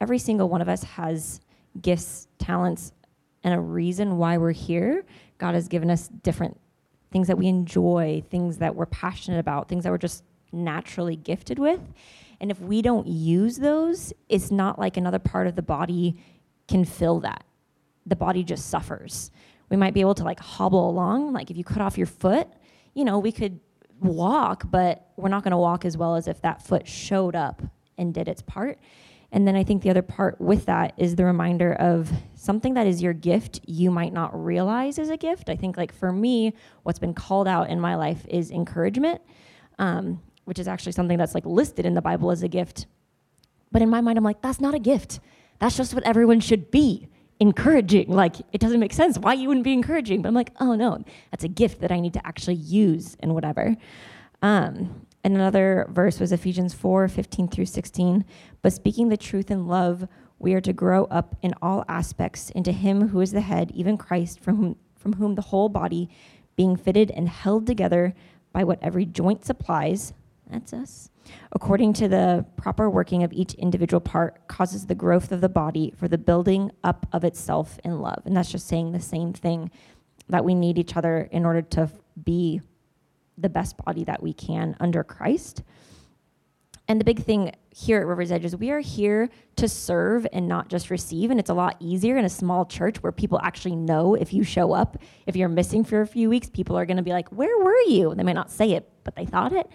every 0.00 0.18
single 0.18 0.48
one 0.48 0.62
of 0.62 0.68
us 0.68 0.82
has 0.82 1.40
gifts, 1.80 2.28
talents, 2.38 2.92
and 3.42 3.54
a 3.54 3.60
reason 3.60 4.18
why 4.18 4.38
we're 4.38 4.52
here. 4.52 5.04
God 5.38 5.54
has 5.54 5.68
given 5.68 5.90
us 5.90 6.08
different 6.08 6.59
things 7.12 7.26
that 7.26 7.38
we 7.38 7.46
enjoy, 7.46 8.22
things 8.30 8.58
that 8.58 8.74
we're 8.74 8.86
passionate 8.86 9.38
about, 9.38 9.68
things 9.68 9.84
that 9.84 9.90
we're 9.90 9.98
just 9.98 10.24
naturally 10.52 11.16
gifted 11.16 11.58
with. 11.58 11.80
And 12.40 12.50
if 12.50 12.60
we 12.60 12.82
don't 12.82 13.06
use 13.06 13.58
those, 13.58 14.12
it's 14.28 14.50
not 14.50 14.78
like 14.78 14.96
another 14.96 15.18
part 15.18 15.46
of 15.46 15.56
the 15.56 15.62
body 15.62 16.16
can 16.68 16.84
fill 16.84 17.20
that. 17.20 17.44
The 18.06 18.16
body 18.16 18.42
just 18.42 18.70
suffers. 18.70 19.30
We 19.68 19.76
might 19.76 19.94
be 19.94 20.00
able 20.00 20.14
to 20.14 20.24
like 20.24 20.40
hobble 20.40 20.88
along. 20.88 21.32
Like 21.32 21.50
if 21.50 21.56
you 21.56 21.64
cut 21.64 21.82
off 21.82 21.98
your 21.98 22.06
foot, 22.06 22.48
you 22.94 23.04
know, 23.04 23.18
we 23.18 23.32
could 23.32 23.60
walk, 24.00 24.64
but 24.70 25.06
we're 25.16 25.28
not 25.28 25.44
going 25.44 25.52
to 25.52 25.58
walk 25.58 25.84
as 25.84 25.96
well 25.96 26.16
as 26.16 26.26
if 26.26 26.40
that 26.42 26.62
foot 26.62 26.88
showed 26.88 27.36
up 27.36 27.62
and 27.98 28.14
did 28.14 28.26
its 28.28 28.42
part. 28.42 28.78
And 29.32 29.46
then 29.46 29.54
I 29.54 29.62
think 29.62 29.82
the 29.82 29.90
other 29.90 30.02
part 30.02 30.40
with 30.40 30.66
that 30.66 30.92
is 30.96 31.14
the 31.14 31.24
reminder 31.24 31.72
of 31.74 32.10
something 32.34 32.74
that 32.74 32.86
is 32.86 33.00
your 33.00 33.12
gift 33.12 33.60
you 33.66 33.90
might 33.90 34.12
not 34.12 34.44
realize 34.44 34.98
is 34.98 35.08
a 35.10 35.16
gift. 35.16 35.48
I 35.48 35.56
think, 35.56 35.76
like 35.76 35.92
for 35.92 36.12
me, 36.12 36.54
what's 36.82 36.98
been 36.98 37.14
called 37.14 37.46
out 37.46 37.70
in 37.70 37.80
my 37.80 37.94
life 37.94 38.26
is 38.28 38.50
encouragement, 38.50 39.20
um, 39.78 40.20
which 40.46 40.58
is 40.58 40.66
actually 40.66 40.92
something 40.92 41.16
that's 41.16 41.34
like 41.34 41.46
listed 41.46 41.86
in 41.86 41.94
the 41.94 42.02
Bible 42.02 42.30
as 42.32 42.42
a 42.42 42.48
gift. 42.48 42.86
But 43.70 43.82
in 43.82 43.88
my 43.88 44.00
mind, 44.00 44.18
I'm 44.18 44.24
like, 44.24 44.42
that's 44.42 44.60
not 44.60 44.74
a 44.74 44.80
gift. 44.80 45.20
That's 45.60 45.76
just 45.76 45.94
what 45.94 46.02
everyone 46.04 46.40
should 46.40 46.72
be 46.72 47.06
encouraging. 47.38 48.10
Like, 48.10 48.36
it 48.52 48.60
doesn't 48.60 48.80
make 48.80 48.92
sense 48.92 49.16
why 49.16 49.34
you 49.34 49.46
wouldn't 49.46 49.64
be 49.64 49.72
encouraging. 49.72 50.22
But 50.22 50.28
I'm 50.28 50.34
like, 50.34 50.50
oh 50.58 50.74
no, 50.74 51.04
that's 51.30 51.44
a 51.44 51.48
gift 51.48 51.80
that 51.82 51.92
I 51.92 52.00
need 52.00 52.14
to 52.14 52.26
actually 52.26 52.56
use 52.56 53.16
and 53.20 53.32
whatever. 53.32 53.76
Um, 54.42 55.06
and 55.22 55.34
another 55.34 55.86
verse 55.90 56.18
was 56.18 56.32
Ephesians 56.32 56.74
4 56.74 57.08
15 57.08 57.48
through 57.48 57.66
16. 57.66 58.24
But 58.62 58.72
speaking 58.72 59.08
the 59.08 59.16
truth 59.16 59.50
in 59.50 59.66
love, 59.66 60.08
we 60.38 60.54
are 60.54 60.60
to 60.62 60.72
grow 60.72 61.04
up 61.06 61.36
in 61.42 61.52
all 61.60 61.84
aspects 61.88 62.50
into 62.50 62.72
Him 62.72 63.08
who 63.08 63.20
is 63.20 63.32
the 63.32 63.42
head, 63.42 63.70
even 63.74 63.98
Christ, 63.98 64.40
from 64.40 64.56
whom, 64.56 64.76
from 64.96 65.12
whom 65.14 65.34
the 65.34 65.42
whole 65.42 65.68
body, 65.68 66.08
being 66.56 66.76
fitted 66.76 67.10
and 67.10 67.28
held 67.28 67.66
together 67.66 68.14
by 68.52 68.64
what 68.64 68.78
every 68.82 69.04
joint 69.04 69.44
supplies, 69.44 70.12
that's 70.50 70.72
us, 70.72 71.10
according 71.52 71.92
to 71.92 72.08
the 72.08 72.44
proper 72.56 72.90
working 72.90 73.22
of 73.22 73.32
each 73.32 73.54
individual 73.54 74.00
part, 74.00 74.48
causes 74.48 74.86
the 74.86 74.94
growth 74.94 75.30
of 75.30 75.40
the 75.40 75.48
body 75.48 75.92
for 75.96 76.08
the 76.08 76.18
building 76.18 76.72
up 76.82 77.06
of 77.12 77.22
itself 77.22 77.78
in 77.84 78.00
love. 78.00 78.22
And 78.24 78.36
that's 78.36 78.50
just 78.50 78.66
saying 78.66 78.92
the 78.92 79.00
same 79.00 79.32
thing 79.32 79.70
that 80.28 80.44
we 80.44 80.54
need 80.54 80.78
each 80.78 80.96
other 80.96 81.28
in 81.30 81.44
order 81.44 81.62
to 81.62 81.90
be 82.24 82.60
the 83.38 83.48
best 83.48 83.76
body 83.84 84.04
that 84.04 84.22
we 84.22 84.32
can 84.32 84.76
under 84.80 85.02
Christ. 85.02 85.62
And 86.88 87.00
the 87.00 87.04
big 87.04 87.22
thing 87.22 87.52
here 87.72 88.00
at 88.00 88.06
River's 88.06 88.32
Edge 88.32 88.44
is 88.44 88.56
we 88.56 88.72
are 88.72 88.80
here 88.80 89.30
to 89.54 89.68
serve 89.68 90.26
and 90.32 90.48
not 90.48 90.68
just 90.68 90.90
receive. 90.90 91.30
And 91.30 91.38
it's 91.38 91.50
a 91.50 91.54
lot 91.54 91.76
easier 91.78 92.16
in 92.16 92.24
a 92.24 92.28
small 92.28 92.66
church 92.66 93.00
where 93.00 93.12
people 93.12 93.40
actually 93.44 93.76
know 93.76 94.16
if 94.16 94.32
you 94.32 94.42
show 94.42 94.72
up. 94.72 94.96
If 95.24 95.36
you're 95.36 95.48
missing 95.48 95.84
for 95.84 96.00
a 96.00 96.06
few 96.06 96.28
weeks, 96.28 96.50
people 96.50 96.76
are 96.76 96.84
going 96.84 96.96
to 96.96 97.04
be 97.04 97.12
like, 97.12 97.28
Where 97.28 97.56
were 97.58 97.80
you? 97.82 98.12
They 98.16 98.24
might 98.24 98.32
not 98.32 98.50
say 98.50 98.72
it, 98.72 98.90
but 99.04 99.14
they 99.14 99.24
thought 99.24 99.52
it. 99.52 99.70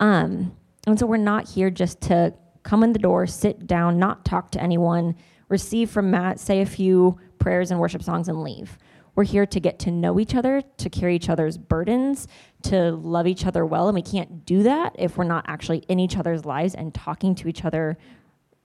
Um, 0.00 0.56
and 0.88 0.98
so 0.98 1.06
we're 1.06 1.18
not 1.18 1.48
here 1.48 1.70
just 1.70 2.00
to 2.02 2.34
come 2.64 2.82
in 2.82 2.92
the 2.92 2.98
door, 2.98 3.28
sit 3.28 3.68
down, 3.68 4.00
not 4.00 4.24
talk 4.24 4.50
to 4.50 4.60
anyone, 4.60 5.14
receive 5.48 5.88
from 5.88 6.10
Matt, 6.10 6.40
say 6.40 6.60
a 6.60 6.66
few 6.66 7.18
prayers 7.38 7.70
and 7.70 7.78
worship 7.78 8.02
songs, 8.02 8.28
and 8.28 8.42
leave. 8.42 8.76
We're 9.16 9.24
here 9.24 9.46
to 9.46 9.60
get 9.60 9.78
to 9.80 9.90
know 9.90 10.20
each 10.20 10.34
other, 10.34 10.62
to 10.76 10.90
carry 10.90 11.16
each 11.16 11.30
other's 11.30 11.56
burdens, 11.56 12.28
to 12.64 12.92
love 12.92 13.26
each 13.26 13.46
other 13.46 13.64
well. 13.64 13.88
And 13.88 13.94
we 13.94 14.02
can't 14.02 14.44
do 14.44 14.62
that 14.62 14.94
if 14.98 15.16
we're 15.16 15.24
not 15.24 15.46
actually 15.48 15.78
in 15.88 15.98
each 15.98 16.18
other's 16.18 16.44
lives 16.44 16.74
and 16.74 16.94
talking 16.94 17.34
to 17.36 17.48
each 17.48 17.64
other 17.64 17.96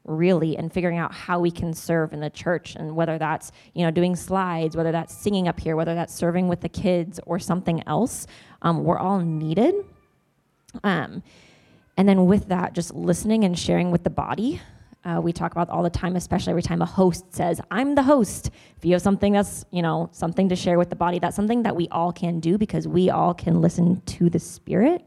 really 0.04 0.58
and 0.58 0.74
figuring 0.74 0.98
out 0.98 1.14
how 1.14 1.40
we 1.40 1.52
can 1.52 1.74
serve 1.74 2.12
in 2.12 2.20
the 2.20 2.30
church 2.30 2.76
and 2.76 2.96
whether 2.96 3.18
that's 3.18 3.52
you 3.74 3.86
know 3.86 3.92
doing 3.92 4.16
slides 4.16 4.76
whether 4.76 4.92
that's 4.92 5.14
singing 5.14 5.48
up 5.48 5.60
here 5.60 5.76
whether 5.76 5.94
that's 5.94 6.14
serving 6.14 6.48
with 6.48 6.60
the 6.62 6.70
kids 6.70 7.20
or 7.28 7.38
something 7.38 7.84
else 7.88 8.26
um, 8.64 8.84
we're 8.84 8.98
all 8.98 9.20
needed 9.20 9.76
um, 10.84 11.22
and 11.98 12.10
then 12.10 12.26
with 12.26 12.48
that 12.48 12.74
just 12.74 12.96
listening 12.96 13.44
and 13.44 13.60
sharing 13.60 13.92
with 13.92 14.04
the 14.04 14.10
body 14.10 14.60
uh, 15.04 15.20
we 15.22 15.34
talk 15.34 15.52
about 15.52 15.70
all 15.70 15.82
the 15.82 15.90
time, 15.90 16.16
especially 16.16 16.52
every 16.52 16.62
time 16.62 16.82
a 16.82 16.86
host 16.86 17.34
says, 17.34 17.60
I'm 17.72 17.96
the 17.96 18.04
host. 18.04 18.52
If 18.78 18.86
you 18.86 18.94
have 18.94 19.02
something 19.02 19.34
that's, 19.34 19.66
you 19.72 19.82
know, 19.82 20.10
something 20.12 20.50
to 20.50 20.56
share 20.56 20.78
with 20.78 20.90
the 20.90 20.96
body, 20.96 21.18
that's 21.18 21.36
something 21.36 21.64
that 21.64 21.76
we 21.76 21.88
all 21.90 22.12
can 22.12 22.40
do 22.40 22.58
because 22.58 22.88
we 22.88 23.10
all 23.10 23.34
can 23.34 23.62
listen 23.62 24.02
to 24.02 24.30
the 24.30 24.40
Spirit. 24.40 25.04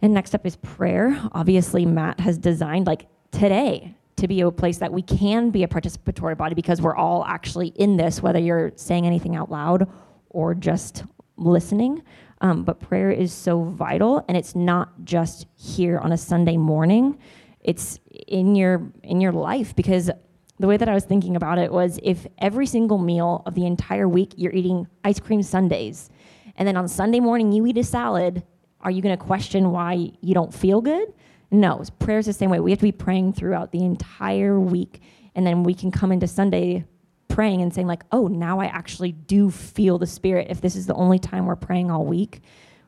And 0.00 0.14
next 0.14 0.34
up 0.34 0.46
is 0.46 0.54
prayer. 0.56 1.20
Obviously, 1.32 1.84
Matt 1.84 2.20
has 2.20 2.38
designed 2.38 2.86
like 2.86 3.06
today 3.32 3.94
to 4.16 4.28
be 4.28 4.40
a 4.40 4.50
place 4.50 4.78
that 4.78 4.92
we 4.92 5.02
can 5.02 5.50
be 5.50 5.64
a 5.64 5.68
participatory 5.68 6.36
body 6.36 6.54
because 6.54 6.80
we're 6.80 6.96
all 6.96 7.24
actually 7.24 7.68
in 7.68 7.96
this, 7.96 8.22
whether 8.22 8.38
you're 8.38 8.72
saying 8.76 9.06
anything 9.06 9.34
out 9.34 9.50
loud 9.50 9.90
or 10.30 10.54
just 10.54 11.04
listening. 11.36 12.02
Um, 12.40 12.62
but 12.62 12.78
prayer 12.78 13.10
is 13.10 13.32
so 13.32 13.64
vital, 13.64 14.24
and 14.28 14.36
it's 14.36 14.54
not 14.54 15.04
just 15.04 15.46
here 15.56 15.98
on 15.98 16.12
a 16.12 16.16
Sunday 16.16 16.56
morning 16.56 17.18
it's 17.60 17.98
in 18.26 18.54
your 18.54 18.90
in 19.02 19.20
your 19.20 19.32
life 19.32 19.74
because 19.74 20.10
the 20.60 20.66
way 20.66 20.76
that 20.76 20.88
I 20.88 20.94
was 20.94 21.04
thinking 21.04 21.36
about 21.36 21.58
it 21.58 21.72
was 21.72 22.00
if 22.02 22.26
every 22.38 22.66
single 22.66 22.98
meal 22.98 23.42
of 23.46 23.54
the 23.54 23.66
entire 23.66 24.08
week 24.08 24.34
you're 24.36 24.52
eating 24.52 24.88
ice 25.04 25.20
cream 25.20 25.42
sundaes 25.42 26.10
and 26.56 26.66
then 26.66 26.76
on 26.76 26.88
Sunday 26.88 27.20
morning 27.20 27.52
you 27.52 27.64
eat 27.66 27.78
a 27.78 27.84
salad, 27.84 28.42
are 28.80 28.90
you 28.90 29.00
going 29.00 29.16
to 29.16 29.22
question 29.22 29.70
why 29.70 30.10
you 30.20 30.34
don't 30.34 30.52
feel 30.52 30.80
good? 30.80 31.12
No, 31.50 31.82
prayer 31.98 32.18
is 32.18 32.26
the 32.26 32.32
same 32.32 32.50
way. 32.50 32.60
We 32.60 32.72
have 32.72 32.80
to 32.80 32.84
be 32.84 32.92
praying 32.92 33.34
throughout 33.34 33.70
the 33.70 33.84
entire 33.84 34.58
week 34.58 35.00
and 35.34 35.46
then 35.46 35.62
we 35.62 35.74
can 35.74 35.90
come 35.90 36.10
into 36.10 36.26
Sunday 36.26 36.84
praying 37.28 37.62
and 37.62 37.72
saying 37.72 37.86
like, 37.86 38.02
"Oh, 38.10 38.26
now 38.26 38.58
I 38.58 38.66
actually 38.66 39.12
do 39.12 39.50
feel 39.50 39.98
the 39.98 40.06
spirit." 40.06 40.48
If 40.50 40.60
this 40.60 40.74
is 40.74 40.86
the 40.86 40.94
only 40.94 41.20
time 41.20 41.46
we're 41.46 41.54
praying 41.54 41.90
all 41.90 42.04
week, 42.04 42.40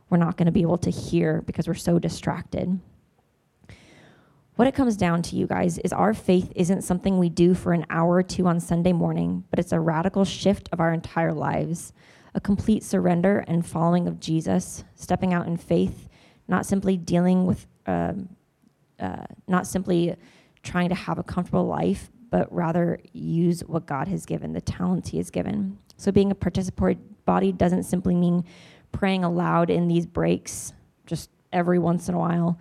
we're 0.09 0.18
not 0.18 0.37
going 0.37 0.46
to 0.46 0.52
be 0.52 0.62
able 0.62 0.78
to 0.78 0.90
hear 0.90 1.42
because 1.42 1.68
we're 1.68 1.74
so 1.74 2.00
distracted. 2.00 2.80
What 4.61 4.66
it 4.66 4.75
comes 4.75 4.99
down 4.99 5.23
to, 5.23 5.37
you 5.37 5.46
guys, 5.46 5.79
is 5.79 5.90
our 5.90 6.12
faith 6.12 6.53
isn't 6.55 6.83
something 6.83 7.18
we 7.18 7.31
do 7.31 7.55
for 7.55 7.73
an 7.73 7.87
hour 7.88 8.16
or 8.16 8.23
two 8.23 8.46
on 8.46 8.61
Sunday 8.61 8.92
morning, 8.92 9.42
but 9.49 9.59
it's 9.59 9.73
a 9.73 9.81
radical 9.81 10.23
shift 10.27 10.68
of 10.70 10.81
our 10.81 10.92
entire 10.92 11.33
lives, 11.33 11.94
a 12.35 12.42
complete 12.42 12.85
surrender 12.85 13.42
and 13.49 13.64
following 13.64 14.07
of 14.07 14.20
Jesus, 14.20 14.85
stepping 14.94 15.33
out 15.33 15.46
in 15.46 15.57
faith, 15.57 16.11
not 16.46 16.66
simply 16.66 16.99
dealing 16.99 17.46
with, 17.46 17.66
uh, 17.87 18.12
uh, 18.99 19.25
not 19.49 19.66
simply 19.66 20.14
trying 20.62 20.90
to 20.90 20.94
have 20.94 21.18
a 21.18 21.23
comfortable 21.23 21.64
life, 21.64 22.11
but 22.29 22.53
rather 22.53 23.01
use 23.14 23.62
what 23.62 23.87
God 23.87 24.09
has 24.09 24.27
given, 24.27 24.53
the 24.53 24.61
talents 24.61 25.09
He 25.09 25.16
has 25.16 25.31
given. 25.31 25.79
So, 25.96 26.12
being 26.12 26.31
a 26.31 26.35
participatory 26.35 26.99
body 27.25 27.51
doesn't 27.51 27.85
simply 27.85 28.14
mean 28.14 28.44
praying 28.92 29.25
aloud 29.25 29.70
in 29.70 29.88
these 29.88 30.05
breaks 30.05 30.75
just 31.07 31.31
every 31.51 31.79
once 31.79 32.11
in 32.11 32.14
a 32.14 32.18
while 32.18 32.61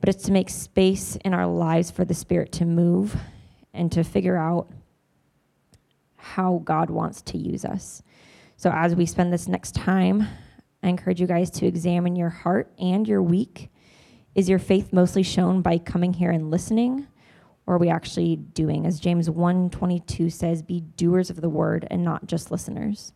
but 0.00 0.08
it's 0.08 0.24
to 0.24 0.32
make 0.32 0.48
space 0.48 1.16
in 1.24 1.34
our 1.34 1.46
lives 1.46 1.90
for 1.90 2.04
the 2.04 2.14
Spirit 2.14 2.52
to 2.52 2.64
move 2.64 3.16
and 3.72 3.90
to 3.92 4.04
figure 4.04 4.36
out 4.36 4.70
how 6.16 6.62
God 6.64 6.90
wants 6.90 7.22
to 7.22 7.38
use 7.38 7.64
us. 7.64 8.02
So, 8.56 8.70
as 8.72 8.94
we 8.94 9.06
spend 9.06 9.32
this 9.32 9.48
next 9.48 9.74
time, 9.74 10.26
I 10.82 10.88
encourage 10.88 11.20
you 11.20 11.26
guys 11.26 11.50
to 11.52 11.66
examine 11.66 12.16
your 12.16 12.28
heart 12.28 12.72
and 12.78 13.06
your 13.06 13.22
week. 13.22 13.70
Is 14.34 14.48
your 14.48 14.58
faith 14.58 14.92
mostly 14.92 15.22
shown 15.22 15.62
by 15.62 15.78
coming 15.78 16.12
here 16.12 16.30
and 16.30 16.50
listening? 16.50 17.06
Or 17.66 17.74
are 17.74 17.78
we 17.78 17.88
actually 17.88 18.36
doing? 18.36 18.86
As 18.86 19.00
James 19.00 19.28
1:22 19.28 20.32
says, 20.32 20.62
be 20.62 20.80
doers 20.80 21.28
of 21.28 21.40
the 21.40 21.48
word 21.48 21.86
and 21.90 22.02
not 22.02 22.26
just 22.26 22.50
listeners. 22.50 23.12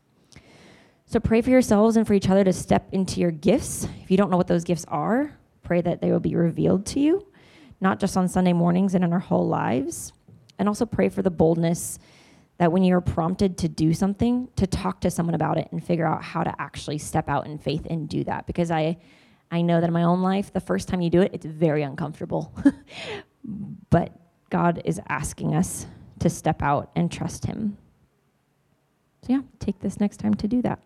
So 1.06 1.20
pray 1.20 1.42
for 1.42 1.50
yourselves 1.50 1.96
and 1.96 2.06
for 2.06 2.14
each 2.14 2.28
other 2.28 2.44
to 2.44 2.52
step 2.52 2.88
into 2.92 3.20
your 3.20 3.30
gifts. 3.30 3.86
If 4.02 4.10
you 4.10 4.16
don't 4.16 4.30
know 4.30 4.36
what 4.36 4.46
those 4.46 4.64
gifts 4.64 4.84
are, 4.88 5.36
pray 5.62 5.80
that 5.80 6.00
they 6.00 6.10
will 6.10 6.20
be 6.20 6.34
revealed 6.34 6.86
to 6.86 7.00
you, 7.00 7.26
not 7.80 8.00
just 8.00 8.16
on 8.16 8.28
Sunday 8.28 8.52
mornings 8.52 8.94
and 8.94 9.04
in 9.04 9.12
our 9.12 9.18
whole 9.18 9.46
lives. 9.46 10.12
and 10.58 10.68
also 10.68 10.86
pray 10.86 11.08
for 11.08 11.22
the 11.22 11.30
boldness 11.30 11.98
that 12.58 12.70
when 12.70 12.84
you're 12.84 13.00
prompted 13.00 13.58
to 13.58 13.68
do 13.68 13.92
something, 13.92 14.48
to 14.54 14.66
talk 14.66 15.00
to 15.00 15.10
someone 15.10 15.34
about 15.34 15.58
it 15.58 15.66
and 15.72 15.82
figure 15.82 16.06
out 16.06 16.22
how 16.22 16.44
to 16.44 16.54
actually 16.60 16.98
step 16.98 17.28
out 17.28 17.46
in 17.46 17.58
faith 17.58 17.84
and 17.90 18.08
do 18.08 18.22
that. 18.22 18.46
Because 18.46 18.70
I, 18.70 18.98
I 19.50 19.62
know 19.62 19.80
that 19.80 19.88
in 19.88 19.92
my 19.92 20.04
own 20.04 20.22
life, 20.22 20.52
the 20.52 20.60
first 20.60 20.86
time 20.86 21.00
you 21.00 21.10
do 21.10 21.20
it, 21.20 21.32
it's 21.32 21.46
very 21.46 21.82
uncomfortable. 21.82 22.54
but 23.90 24.12
God 24.50 24.82
is 24.84 25.00
asking 25.08 25.54
us 25.56 25.86
to 26.20 26.30
step 26.30 26.62
out 26.62 26.92
and 26.94 27.10
trust 27.10 27.46
Him. 27.46 27.76
So, 29.26 29.32
yeah, 29.32 29.40
take 29.58 29.80
this 29.80 29.98
next 29.98 30.18
time 30.18 30.34
to 30.34 30.46
do 30.46 30.62
that. 30.62 30.80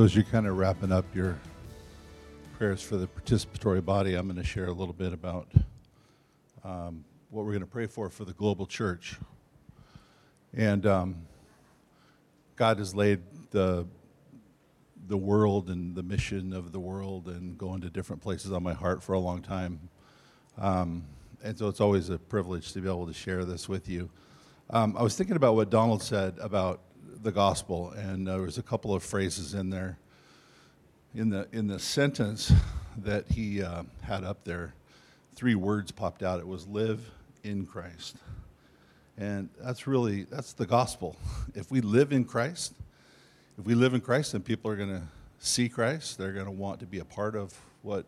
So, 0.00 0.04
as 0.04 0.14
you're 0.14 0.24
kind 0.24 0.46
of 0.46 0.56
wrapping 0.56 0.92
up 0.92 1.04
your 1.14 1.38
prayers 2.56 2.80
for 2.80 2.96
the 2.96 3.06
participatory 3.06 3.84
body, 3.84 4.14
I'm 4.14 4.26
going 4.26 4.40
to 4.40 4.42
share 4.42 4.64
a 4.64 4.72
little 4.72 4.94
bit 4.94 5.12
about 5.12 5.52
um, 6.64 7.04
what 7.28 7.44
we're 7.44 7.50
going 7.50 7.60
to 7.60 7.66
pray 7.66 7.86
for 7.86 8.08
for 8.08 8.24
the 8.24 8.32
global 8.32 8.64
church. 8.64 9.18
And 10.54 10.86
um, 10.86 11.16
God 12.56 12.78
has 12.78 12.94
laid 12.94 13.20
the 13.50 13.86
the 15.06 15.18
world 15.18 15.68
and 15.68 15.94
the 15.94 16.02
mission 16.02 16.54
of 16.54 16.72
the 16.72 16.80
world 16.80 17.28
and 17.28 17.58
going 17.58 17.82
to 17.82 17.90
different 17.90 18.22
places 18.22 18.52
on 18.52 18.62
my 18.62 18.72
heart 18.72 19.02
for 19.02 19.12
a 19.12 19.20
long 19.20 19.42
time. 19.42 19.90
Um, 20.56 21.04
and 21.44 21.58
so 21.58 21.68
it's 21.68 21.82
always 21.82 22.08
a 22.08 22.16
privilege 22.16 22.72
to 22.72 22.80
be 22.80 22.88
able 22.88 23.06
to 23.06 23.12
share 23.12 23.44
this 23.44 23.68
with 23.68 23.86
you. 23.86 24.08
Um, 24.70 24.96
I 24.96 25.02
was 25.02 25.14
thinking 25.14 25.36
about 25.36 25.56
what 25.56 25.68
Donald 25.68 26.02
said 26.02 26.38
about 26.40 26.80
the 27.22 27.32
gospel, 27.32 27.90
and 27.90 28.26
there 28.26 28.40
was 28.40 28.58
a 28.58 28.62
couple 28.62 28.94
of 28.94 29.02
phrases 29.02 29.54
in 29.54 29.70
there. 29.70 29.98
In 31.14 31.28
the 31.30 31.48
in 31.52 31.66
the 31.66 31.78
sentence 31.78 32.52
that 32.98 33.26
he 33.28 33.62
uh, 33.62 33.82
had 34.02 34.24
up 34.24 34.44
there, 34.44 34.74
three 35.34 35.54
words 35.54 35.90
popped 35.90 36.22
out. 36.22 36.38
It 36.38 36.46
was 36.46 36.66
"live 36.66 37.04
in 37.42 37.66
Christ," 37.66 38.16
and 39.18 39.48
that's 39.60 39.86
really 39.86 40.24
that's 40.24 40.52
the 40.52 40.66
gospel. 40.66 41.16
If 41.54 41.70
we 41.70 41.80
live 41.80 42.12
in 42.12 42.24
Christ, 42.24 42.74
if 43.58 43.64
we 43.64 43.74
live 43.74 43.92
in 43.92 44.00
Christ, 44.00 44.32
then 44.32 44.42
people 44.42 44.70
are 44.70 44.76
going 44.76 44.90
to 44.90 45.02
see 45.40 45.68
Christ. 45.68 46.16
They're 46.16 46.32
going 46.32 46.46
to 46.46 46.52
want 46.52 46.80
to 46.80 46.86
be 46.86 47.00
a 47.00 47.04
part 47.04 47.34
of 47.34 47.58
what 47.82 48.06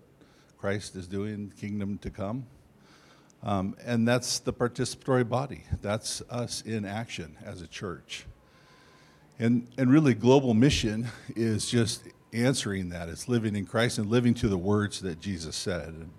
Christ 0.59 0.95
is 0.95 1.09
doing, 1.09 1.53
kingdom 1.61 1.99
to 1.99 2.11
come. 2.11 2.47
Um, 3.43 3.75
and 3.85 4.07
that's 4.07 4.39
the 4.39 4.53
participatory 4.53 5.29
body. 5.29 5.65
That's 5.81 6.23
us 6.31 6.63
in 6.63 6.85
action 6.85 7.37
as 7.45 7.61
a 7.61 7.67
church. 7.67 8.27
And, 9.43 9.67
and 9.77 9.91
really, 9.91 10.15
global 10.15 10.55
mission 10.55 11.09
is 11.35 11.69
just 11.69 12.05
answering 12.33 12.91
that. 12.91 13.09
It's 13.09 13.29
living 13.29 13.57
in 13.57 13.67
Christ 13.67 13.99
and 13.99 14.09
living 14.09 14.35
to 14.35 14.47
the 14.47 14.57
words 14.57 15.01
that 15.01 15.19
Jesus 15.19 15.57
said. 15.57 15.89
And 15.89 16.11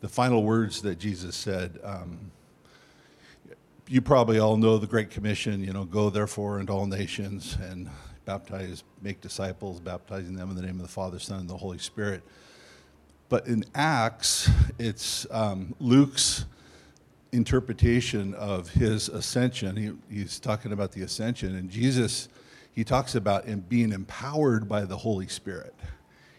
the 0.00 0.08
final 0.08 0.44
words 0.44 0.80
that 0.82 0.96
Jesus 0.96 1.34
said, 1.34 1.80
um, 1.82 2.30
you 3.88 4.00
probably 4.00 4.38
all 4.38 4.56
know 4.56 4.78
the 4.78 4.86
Great 4.86 5.10
Commission, 5.10 5.64
you 5.64 5.72
know, 5.72 5.82
go 5.82 6.08
therefore 6.08 6.60
into 6.60 6.72
all 6.72 6.86
nations 6.86 7.58
and 7.60 7.90
baptize, 8.24 8.84
make 9.02 9.20
disciples, 9.20 9.80
baptizing 9.80 10.36
them 10.36 10.48
in 10.50 10.54
the 10.54 10.62
name 10.62 10.76
of 10.76 10.82
the 10.82 10.92
Father, 10.92 11.18
Son, 11.18 11.40
and 11.40 11.50
the 11.50 11.56
Holy 11.56 11.78
Spirit. 11.78 12.22
But 13.28 13.48
in 13.48 13.64
Acts, 13.74 14.48
it's 14.78 15.26
um, 15.32 15.74
Luke's 15.80 16.44
interpretation 17.32 18.34
of 18.34 18.70
his 18.70 19.08
ascension. 19.08 19.74
He, 19.74 20.14
he's 20.14 20.38
talking 20.38 20.70
about 20.70 20.92
the 20.92 21.02
ascension, 21.02 21.56
and 21.56 21.68
Jesus 21.68 22.28
he 22.78 22.84
talks 22.84 23.16
about 23.16 23.44
being 23.68 23.90
empowered 23.90 24.68
by 24.68 24.84
the 24.84 24.96
Holy 24.96 25.26
Spirit. 25.26 25.74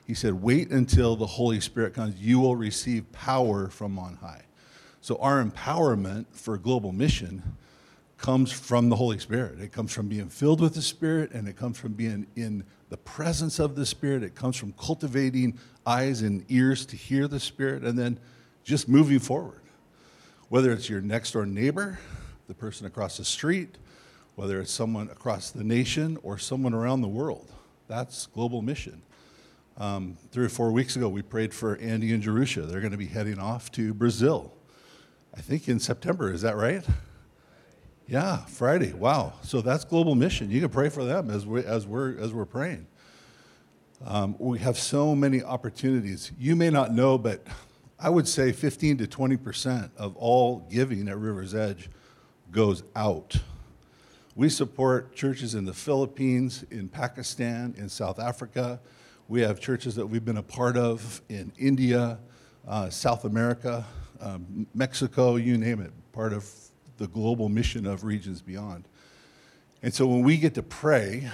He 0.07 0.13
said, 0.13 0.35
Wait 0.35 0.69
until 0.69 1.17
the 1.17 1.25
Holy 1.25 1.59
Spirit 1.59 1.93
comes. 1.93 2.15
You 2.15 2.39
will 2.39 2.55
receive 2.55 3.11
power 3.11 3.67
from 3.67 3.99
on 3.99 4.15
high. 4.15 4.43
So, 5.01 5.17
our 5.17 5.43
empowerment 5.43 6.27
for 6.31 6.57
global 6.57 6.93
mission 6.93 7.57
comes 8.17 8.53
from 8.53 8.87
the 8.87 8.95
Holy 8.95 9.19
Spirit. 9.19 9.59
It 9.59 9.73
comes 9.73 9.91
from 9.91 10.07
being 10.07 10.29
filled 10.29 10.61
with 10.61 10.75
the 10.75 10.81
Spirit, 10.81 11.31
and 11.31 11.45
it 11.45 11.57
comes 11.57 11.77
from 11.77 11.91
being 11.91 12.25
in 12.37 12.63
the 12.87 12.95
presence 12.95 13.59
of 13.59 13.75
the 13.75 13.85
Spirit. 13.85 14.23
It 14.23 14.33
comes 14.33 14.55
from 14.55 14.71
cultivating 14.79 15.59
eyes 15.85 16.21
and 16.21 16.45
ears 16.47 16.85
to 16.85 16.95
hear 16.95 17.27
the 17.27 17.41
Spirit, 17.41 17.83
and 17.83 17.99
then 17.99 18.17
just 18.63 18.87
moving 18.87 19.19
forward. 19.19 19.63
Whether 20.47 20.71
it's 20.71 20.89
your 20.89 21.01
next 21.01 21.33
door 21.33 21.45
neighbor, 21.45 21.99
the 22.47 22.53
person 22.53 22.87
across 22.87 23.17
the 23.17 23.25
street, 23.25 23.77
whether 24.39 24.61
it's 24.61 24.71
someone 24.71 25.09
across 25.09 25.51
the 25.51 25.65
nation 25.65 26.17
or 26.23 26.37
someone 26.37 26.73
around 26.73 27.01
the 27.01 27.09
world. 27.09 27.51
That's 27.89 28.25
global 28.27 28.61
mission. 28.61 29.01
Um, 29.77 30.15
three 30.31 30.45
or 30.45 30.49
four 30.49 30.71
weeks 30.71 30.95
ago, 30.95 31.09
we 31.09 31.21
prayed 31.21 31.53
for 31.53 31.75
Andy 31.75 32.13
and 32.13 32.23
Jerusha. 32.23 32.61
They're 32.61 32.79
going 32.79 32.93
to 32.93 32.97
be 32.97 33.07
heading 33.07 33.37
off 33.37 33.69
to 33.73 33.93
Brazil. 33.93 34.53
I 35.35 35.41
think 35.41 35.67
in 35.67 35.77
September, 35.77 36.31
is 36.31 36.41
that 36.43 36.55
right? 36.55 36.85
Yeah, 38.07 38.45
Friday. 38.45 38.93
Wow. 38.93 39.33
So 39.43 39.59
that's 39.59 39.83
global 39.83 40.15
mission. 40.15 40.49
You 40.49 40.61
can 40.61 40.69
pray 40.69 40.87
for 40.87 41.03
them 41.03 41.29
as, 41.29 41.45
we, 41.45 41.65
as, 41.65 41.85
we're, 41.85 42.17
as 42.17 42.33
we're 42.33 42.45
praying. 42.45 42.87
Um, 44.05 44.37
we 44.39 44.59
have 44.59 44.77
so 44.77 45.17
many 45.17 45.43
opportunities. 45.43 46.31
You 46.39 46.55
may 46.55 46.69
not 46.69 46.93
know, 46.93 47.17
but 47.17 47.45
I 47.99 48.09
would 48.09 48.25
say 48.25 48.53
15 48.53 48.99
to 48.99 49.05
20% 49.05 49.89
of 49.97 50.15
all 50.15 50.65
giving 50.71 51.09
at 51.09 51.17
River's 51.17 51.53
Edge 51.53 51.89
goes 52.53 52.83
out 52.95 53.35
we 54.39 54.47
support 54.47 55.13
churches 55.13 55.53
in 55.53 55.65
the 55.65 55.73
Philippines, 55.73 56.63
in 56.71 56.87
Pakistan, 56.87 57.75
in 57.77 57.89
South 57.89 58.19
Africa. 58.19 58.79
We 59.27 59.41
have 59.41 59.59
churches 59.59 59.95
that 59.95 60.07
we've 60.07 60.23
been 60.23 60.37
a 60.37 60.41
part 60.41 60.77
of 60.77 61.21
in 61.27 61.51
India, 61.57 62.17
uh, 62.65 62.89
South 62.89 63.25
America, 63.25 63.85
um, 64.21 64.65
Mexico, 64.73 65.35
you 65.35 65.57
name 65.57 65.81
it, 65.81 65.91
part 66.13 66.31
of 66.31 66.49
the 66.95 67.07
global 67.09 67.49
mission 67.49 67.85
of 67.85 68.05
Regions 68.05 68.41
Beyond. 68.41 68.87
And 69.83 69.93
so 69.93 70.07
when 70.07 70.23
we 70.23 70.37
get 70.37 70.53
to 70.53 70.63
pray, 70.63 71.29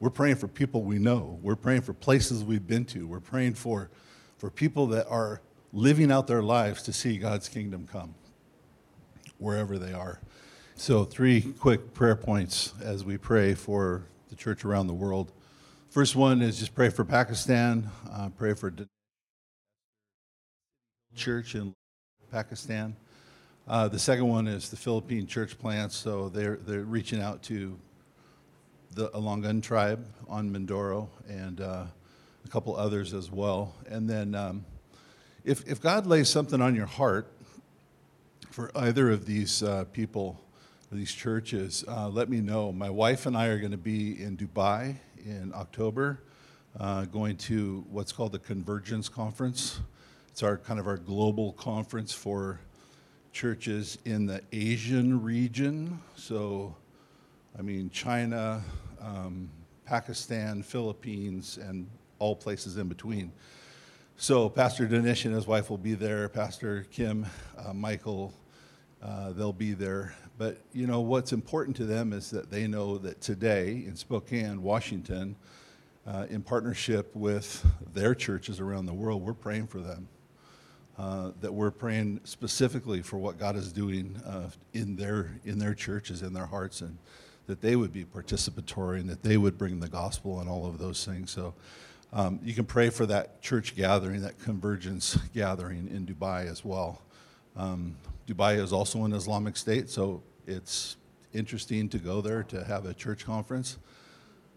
we're 0.00 0.08
praying 0.08 0.36
for 0.36 0.48
people 0.48 0.82
we 0.82 0.98
know. 0.98 1.38
We're 1.42 1.56
praying 1.56 1.82
for 1.82 1.92
places 1.92 2.42
we've 2.42 2.66
been 2.66 2.86
to. 2.86 3.06
We're 3.06 3.20
praying 3.20 3.52
for, 3.52 3.90
for 4.38 4.48
people 4.48 4.86
that 4.86 5.06
are 5.08 5.42
living 5.74 6.10
out 6.10 6.26
their 6.26 6.42
lives 6.42 6.84
to 6.84 6.92
see 6.94 7.18
God's 7.18 7.50
kingdom 7.50 7.86
come 7.86 8.14
wherever 9.36 9.78
they 9.78 9.92
are. 9.92 10.20
So, 10.76 11.04
three 11.04 11.40
quick 11.40 11.94
prayer 11.94 12.16
points 12.16 12.74
as 12.82 13.04
we 13.04 13.16
pray 13.16 13.54
for 13.54 14.02
the 14.28 14.34
church 14.34 14.64
around 14.64 14.88
the 14.88 14.94
world. 14.94 15.30
First 15.88 16.16
one 16.16 16.42
is 16.42 16.58
just 16.58 16.74
pray 16.74 16.88
for 16.88 17.04
Pakistan, 17.04 17.88
uh, 18.10 18.30
pray 18.30 18.54
for 18.54 18.70
the 18.70 18.88
church 21.14 21.54
in 21.54 21.72
Pakistan. 22.32 22.96
Uh, 23.68 23.86
the 23.86 24.00
second 24.00 24.26
one 24.26 24.48
is 24.48 24.68
the 24.68 24.76
Philippine 24.76 25.28
church 25.28 25.56
plants. 25.56 25.94
So 25.94 26.28
they're 26.28 26.56
they're 26.56 26.82
reaching 26.82 27.22
out 27.22 27.40
to 27.44 27.78
the 28.94 29.10
Alangan 29.10 29.62
tribe 29.62 30.04
on 30.28 30.50
Mindoro 30.50 31.08
and 31.28 31.60
uh, 31.60 31.84
a 32.44 32.48
couple 32.48 32.74
others 32.74 33.14
as 33.14 33.30
well. 33.30 33.76
And 33.88 34.10
then 34.10 34.34
um, 34.34 34.64
if 35.44 35.66
if 35.68 35.80
God 35.80 36.04
lays 36.04 36.28
something 36.28 36.60
on 36.60 36.74
your 36.74 36.86
heart 36.86 37.30
for 38.50 38.72
either 38.74 39.12
of 39.12 39.24
these 39.24 39.62
uh, 39.62 39.84
people 39.92 40.40
these 40.92 41.12
churches, 41.12 41.84
uh, 41.88 42.08
let 42.08 42.28
me 42.28 42.40
know. 42.40 42.72
My 42.72 42.90
wife 42.90 43.26
and 43.26 43.36
I 43.36 43.46
are 43.46 43.58
going 43.58 43.72
to 43.72 43.76
be 43.76 44.22
in 44.22 44.36
Dubai 44.36 44.96
in 45.24 45.52
October, 45.54 46.20
uh, 46.78 47.04
going 47.06 47.36
to 47.38 47.84
what's 47.90 48.12
called 48.12 48.32
the 48.32 48.38
Convergence 48.38 49.08
Conference. 49.08 49.80
It's 50.28 50.42
our 50.42 50.56
kind 50.56 50.78
of 50.78 50.86
our 50.86 50.96
global 50.96 51.52
conference 51.52 52.12
for 52.12 52.60
churches 53.32 53.98
in 54.04 54.26
the 54.26 54.40
Asian 54.52 55.22
region. 55.22 56.00
So, 56.16 56.74
I 57.58 57.62
mean, 57.62 57.90
China, 57.90 58.62
um, 59.00 59.48
Pakistan, 59.84 60.62
Philippines, 60.62 61.58
and 61.58 61.88
all 62.18 62.36
places 62.36 62.76
in 62.76 62.88
between. 62.88 63.32
So, 64.16 64.48
Pastor 64.48 64.86
Dinesh 64.86 65.24
and 65.24 65.34
his 65.34 65.46
wife 65.46 65.70
will 65.70 65.78
be 65.78 65.94
there. 65.94 66.28
Pastor 66.28 66.86
Kim, 66.90 67.26
uh, 67.58 67.72
Michael, 67.72 68.32
uh, 69.02 69.32
they'll 69.32 69.52
be 69.52 69.72
there. 69.72 70.14
But 70.36 70.58
you 70.72 70.86
know 70.86 71.00
what's 71.00 71.32
important 71.32 71.76
to 71.76 71.84
them 71.84 72.12
is 72.12 72.30
that 72.30 72.50
they 72.50 72.66
know 72.66 72.98
that 72.98 73.20
today 73.20 73.84
in 73.86 73.94
Spokane, 73.94 74.62
Washington, 74.62 75.36
uh, 76.06 76.26
in 76.28 76.42
partnership 76.42 77.14
with 77.14 77.64
their 77.92 78.14
churches 78.14 78.58
around 78.58 78.86
the 78.86 78.94
world, 78.94 79.22
we're 79.22 79.32
praying 79.32 79.68
for 79.68 79.78
them. 79.78 80.08
Uh, 80.96 81.32
that 81.40 81.52
we're 81.52 81.72
praying 81.72 82.20
specifically 82.22 83.02
for 83.02 83.16
what 83.16 83.36
God 83.36 83.56
is 83.56 83.72
doing 83.72 84.20
uh, 84.24 84.48
in 84.74 84.94
their 84.94 85.40
in 85.44 85.58
their 85.58 85.74
churches, 85.74 86.22
in 86.22 86.32
their 86.32 86.46
hearts, 86.46 86.82
and 86.82 86.98
that 87.46 87.60
they 87.60 87.74
would 87.74 87.92
be 87.92 88.04
participatory 88.04 89.00
and 89.00 89.08
that 89.10 89.22
they 89.22 89.36
would 89.36 89.58
bring 89.58 89.80
the 89.80 89.88
gospel 89.88 90.40
and 90.40 90.48
all 90.48 90.66
of 90.66 90.78
those 90.78 91.04
things. 91.04 91.30
So. 91.30 91.54
Um, 92.12 92.38
you 92.44 92.54
can 92.54 92.64
pray 92.64 92.90
for 92.90 93.06
that 93.06 93.42
church 93.42 93.74
gathering, 93.74 94.22
that 94.22 94.38
convergence 94.38 95.18
gathering 95.34 95.88
in 95.88 96.06
Dubai 96.06 96.48
as 96.48 96.64
well. 96.64 97.02
Um, 97.56 97.96
Dubai 98.26 98.58
is 98.58 98.72
also 98.72 99.04
an 99.04 99.12
Islamic 99.12 99.56
state, 99.56 99.90
so 99.90 100.22
it's 100.46 100.96
interesting 101.32 101.88
to 101.90 101.98
go 101.98 102.20
there 102.20 102.42
to 102.44 102.64
have 102.64 102.86
a 102.86 102.94
church 102.94 103.24
conference. 103.26 103.78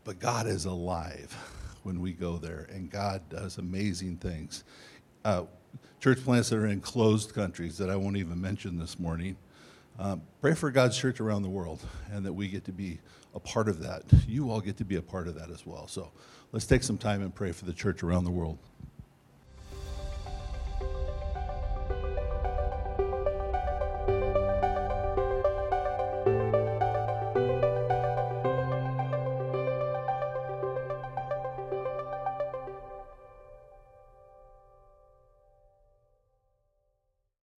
But 0.03 0.19
God 0.19 0.47
is 0.47 0.65
alive 0.65 1.35
when 1.83 1.99
we 1.99 2.13
go 2.13 2.37
there, 2.37 2.67
and 2.71 2.89
God 2.89 3.27
does 3.29 3.57
amazing 3.57 4.17
things. 4.17 4.63
Uh, 5.25 5.43
church 5.99 6.23
plants 6.23 6.49
that 6.49 6.57
are 6.57 6.67
in 6.67 6.79
closed 6.79 7.33
countries 7.33 7.77
that 7.77 7.89
I 7.89 7.95
won't 7.95 8.17
even 8.17 8.39
mention 8.39 8.77
this 8.77 8.99
morning. 8.99 9.35
Um, 9.99 10.21
pray 10.41 10.53
for 10.53 10.69
God's 10.69 10.97
church 10.97 11.19
around 11.19 11.41
the 11.41 11.49
world 11.49 11.83
and 12.11 12.25
that 12.25 12.33
we 12.33 12.47
get 12.47 12.63
to 12.65 12.71
be 12.71 12.99
a 13.33 13.39
part 13.39 13.67
of 13.67 13.81
that. 13.81 14.03
You 14.27 14.51
all 14.51 14.61
get 14.61 14.77
to 14.77 14.85
be 14.85 14.95
a 14.95 15.01
part 15.01 15.27
of 15.27 15.35
that 15.35 15.49
as 15.49 15.65
well. 15.65 15.87
So 15.87 16.11
let's 16.51 16.65
take 16.65 16.83
some 16.83 16.97
time 16.97 17.21
and 17.21 17.33
pray 17.33 17.51
for 17.51 17.65
the 17.65 17.73
church 17.73 18.03
around 18.03 18.23
the 18.25 18.31
world. 18.31 18.59